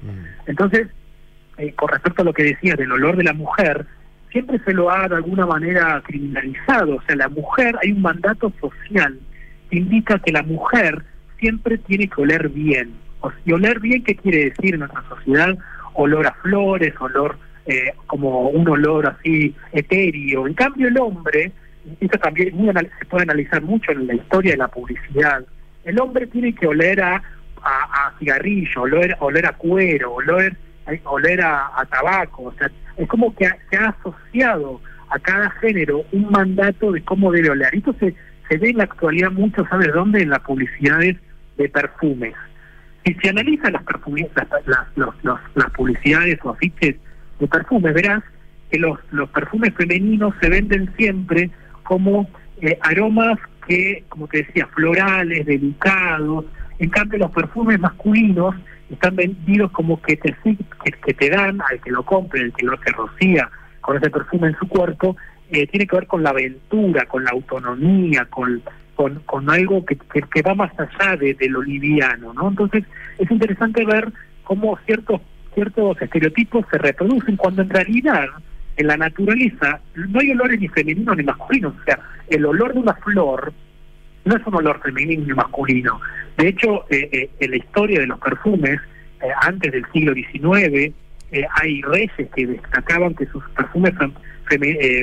[0.48, 0.90] Entonces,
[1.58, 3.86] eh, con respecto a lo que decías del olor de la mujer,
[4.32, 6.96] siempre se lo ha de alguna manera criminalizado.
[6.96, 9.20] O sea, la mujer, hay un mandato social
[9.70, 11.04] que indica que la mujer
[11.40, 12.94] siempre tiene que oler bien.
[13.22, 15.58] O, y oler bien, ¿qué quiere decir en nuestra sociedad?
[15.94, 20.48] Olor a flores, olor eh, como un olor así etéreo.
[20.48, 21.52] En cambio, el hombre,
[22.00, 22.56] esto también
[23.00, 25.44] se puede analizar mucho en la historia de la publicidad,
[25.84, 30.56] el hombre tiene que oler a, a, a cigarrillo, oler, oler a cuero, oler,
[30.88, 32.44] a- oler a, tabaco.
[32.44, 37.04] O sea, es como que ha- se ha asociado a cada género un mandato de
[37.04, 37.74] cómo debe oler.
[37.74, 38.16] Y Esto se,
[38.50, 40.22] se ve en la actualidad mucho, ¿sabes dónde?
[40.22, 41.16] En las publicidades
[41.58, 42.34] de perfumes.
[43.06, 43.84] Si se analizan las,
[45.24, 46.96] las, las publicidades o afiches
[47.40, 48.24] de perfumes, verás
[48.70, 51.50] que los, los perfumes femeninos se venden siempre
[51.84, 52.28] como
[52.62, 56.46] eh, aromas que, como te decía, florales, delicados.
[56.80, 58.56] En cambio, los perfumes masculinos
[58.90, 60.36] están vendidos como que te,
[61.06, 63.50] que, te dan al que lo compre, el que lo que rocía
[63.82, 65.16] con ese perfume en su cuerpo,
[65.50, 68.62] eh, tiene que ver con la aventura, con la autonomía, con,
[68.96, 72.50] con, con algo que, que, que va más allá de, de lo liviano, ¿no?
[72.50, 72.84] Entonces,
[73.18, 74.12] es interesante ver
[74.44, 75.22] cómo ciertos
[75.54, 78.28] ciertos estereotipos se reproducen cuando en realidad
[78.76, 81.74] en la naturaleza no hay olores ni femeninos ni masculinos.
[81.82, 83.52] O sea, el olor de una flor
[84.28, 86.00] no es un olor femenino ni masculino.
[86.38, 88.80] De hecho, eh, eh, en la historia de los perfumes,
[89.22, 90.94] eh, antes del siglo XIX,
[91.32, 93.94] eh, hay reyes que destacaban que sus perfumes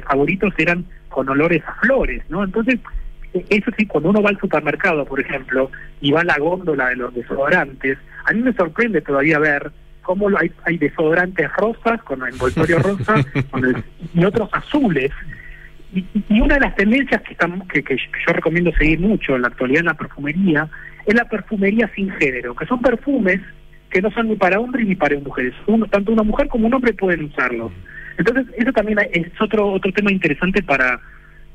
[0.09, 2.43] favoritos eran con olores a flores, ¿no?
[2.45, 2.79] Entonces,
[3.35, 5.70] eh, eso sí, cuando uno va al supermercado, por ejemplo,
[6.01, 9.70] y va a la góndola de los desodorantes, a mí me sorprende todavía ver
[10.03, 13.14] cómo hay, hay desodorantes rosas, con envoltorio rosa,
[13.51, 15.11] con el- y otros azules.
[15.95, 19.49] Y, una de las tendencias que, están, que, que yo recomiendo seguir mucho en la
[19.49, 20.68] actualidad en la perfumería
[21.07, 23.40] es la perfumería sin género, que son perfumes
[23.90, 25.55] que no son ni para hombres ni para mujeres.
[25.66, 27.70] Uno, tanto una mujer como un hombre pueden usarlos.
[28.18, 31.01] Entonces, eso también es otro otro tema interesante para,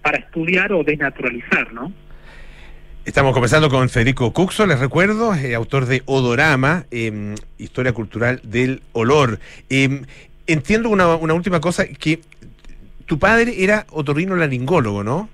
[0.02, 1.92] para estudiar o desnaturalizar, ¿no?
[3.06, 8.82] Estamos conversando con Federico Cuxo, les recuerdo, eh, autor de Odorama, eh, Historia Cultural del
[8.94, 9.40] Olor.
[9.70, 10.04] Eh,
[10.48, 12.20] entiendo una, una última cosa, que
[13.10, 15.30] tu padre era otorrino-laringólogo, ¿no?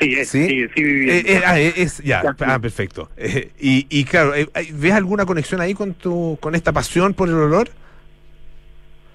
[0.00, 0.48] Sí, es, ¿Sí?
[0.48, 1.12] sí, sí, viviendo.
[1.28, 3.10] Eh, eh, ah, eh, es, ya, ah, perfecto.
[3.18, 4.32] Eh, y, y claro,
[4.72, 7.68] ¿ves alguna conexión ahí con tu con esta pasión por el olor?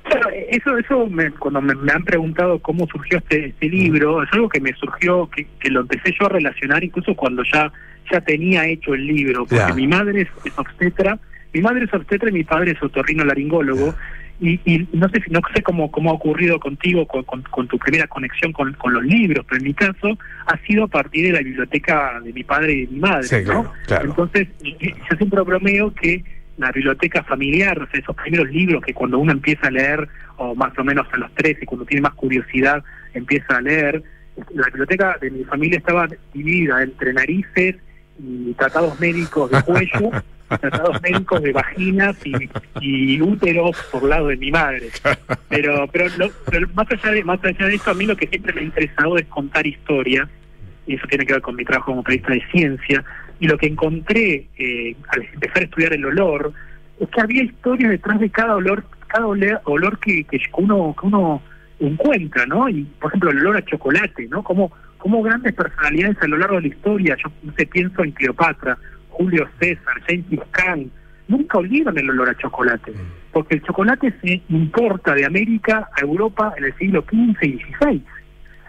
[0.03, 4.29] Claro, eso, eso me- cuando me, me han preguntado cómo surgió este, este libro, es
[4.33, 7.71] algo que me surgió, que, que lo empecé yo a relacionar incluso cuando ya
[8.11, 9.73] ya tenía hecho el libro, porque Ya.
[9.73, 11.17] mi madre es, es obstetra,
[11.53, 13.95] mi madre es obstetra y mi padre es otorrino laringólogo,
[14.41, 17.67] y, y no sé si no sé cómo, cómo ha ocurrido contigo con, con- con
[17.67, 20.17] tu primera conexión con, con los libros, pero en mi caso
[20.47, 23.35] ha sido a partir de la biblioteca de mi padre y de mi madre, Sí,
[23.37, 23.43] ¿no?
[23.43, 24.05] claro, claro.
[24.09, 26.23] Entonces, y yo siempre bromeo que
[26.57, 30.07] la biblioteca familiar, o sea, esos primeros libros que cuando uno empieza a leer,
[30.37, 32.83] o más o menos a los 13, cuando tiene más curiosidad,
[33.13, 34.03] empieza a leer,
[34.53, 37.75] la biblioteca de mi familia estaba dividida entre narices
[38.19, 40.11] y tratados médicos de cuello,
[40.47, 42.33] tratados médicos de vaginas y,
[42.81, 44.89] y úteros por lado de mi madre.
[45.49, 48.27] Pero, pero, lo- pero más allá de más allá de eso, a mí lo que
[48.27, 50.27] siempre me ha interesado es contar historias
[50.87, 53.03] y eso tiene que ver con mi trabajo como periodista de ciencia.
[53.39, 56.53] Y lo que encontré eh, al empezar a estudiar el olor
[56.99, 61.07] es que había historias detrás de cada olor, cada olor, olor que, que uno que
[61.07, 61.41] uno
[61.79, 62.69] encuentra, ¿no?
[62.69, 64.43] Y por ejemplo el olor a chocolate, ¿no?
[64.43, 68.11] Como como grandes personalidades a lo largo de la historia, yo no sé, pienso en
[68.11, 68.75] Cleopatra,
[69.17, 70.91] Julio César, Gengis Khan,
[71.27, 72.93] nunca olvidan el olor a chocolate,
[73.31, 78.03] porque el chocolate se importa de América a Europa en el siglo XV y XVI.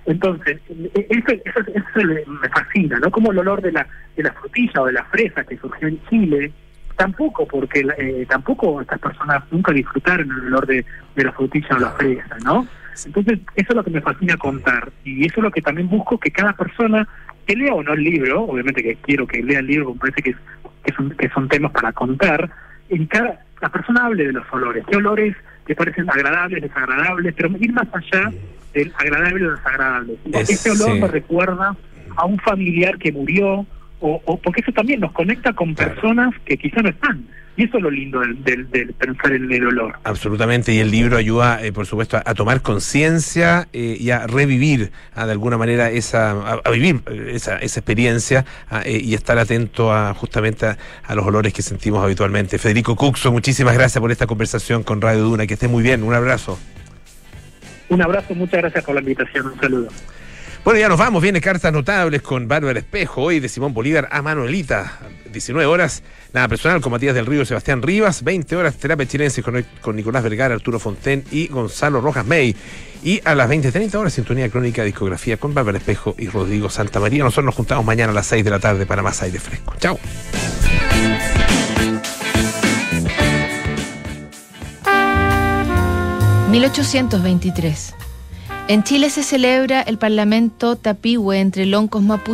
[0.07, 3.11] Entonces, e- eso, eso, me fascina, ¿no?
[3.11, 3.87] Como el olor de la,
[4.17, 6.53] de la frutilla o de la fresa que surgió en Chile,
[6.97, 10.85] tampoco, porque eh, tampoco estas personas nunca disfrutaron el olor de,
[11.15, 12.67] de la frutilla o la fresa, ¿no?
[13.05, 16.19] Entonces, eso es lo que me fascina contar, y eso es lo que también busco
[16.19, 17.07] que cada persona
[17.47, 20.23] que lea o no el libro, obviamente que quiero que lea el libro, me parece
[20.23, 20.37] que, es,
[20.85, 22.51] que, son, que son temas para contar,
[22.89, 25.37] en cada, la persona hable de los olores, qué olores
[25.67, 28.33] te parecen agradables, desagradables, pero ir más allá
[28.73, 30.17] del agradable o desagradable.
[30.33, 31.01] Es- Este olor sí.
[31.01, 31.77] me recuerda
[32.17, 33.67] a un familiar que murió,
[34.01, 37.27] o, o porque eso también nos conecta con personas que quizá no están.
[37.59, 39.95] Y eso es lo lindo del, del, del pensar en el olor.
[40.05, 44.27] Absolutamente, y el libro ayuda, eh, por supuesto, a, a tomar conciencia eh, y a
[44.27, 49.01] revivir ah, de alguna manera esa, a, a vivir eh, esa, esa experiencia ah, eh,
[49.03, 50.77] y estar atento a justamente a,
[51.07, 52.59] a los olores que sentimos habitualmente.
[52.59, 56.13] Federico Cuxo, muchísimas gracias por esta conversación con Radio Duna, que esté muy bien, un
[56.13, 56.59] abrazo.
[57.89, 59.47] Un abrazo, muchas gracias por la invitación.
[59.47, 59.89] Un saludo.
[60.67, 61.23] Bueno, ya nos vamos.
[61.23, 64.99] Viene cartas notables con Bárbara Espejo, hoy de Simón Bolívar a Manuelita.
[65.33, 66.03] 19 horas,
[66.33, 68.25] nada personal con Matías del Río y Sebastián Rivas.
[68.25, 69.65] 20 horas, terapia chilense con,
[69.95, 72.57] Nicolás Vergara, Arturo Fonten y Gonzalo Rojas May.
[73.05, 77.23] Y a las 20.30 horas, sintonía crónica discografía con Bárbara Espejo y Rodrigo Santa María.
[77.23, 79.73] Nosotros nos juntamos mañana a las 6 de la tarde para más aire fresco.
[79.79, 80.01] Chao.
[86.51, 88.06] ...1823...
[88.69, 92.17] En Chile se celebra el Parlamento Tapihue entre loncos mapuches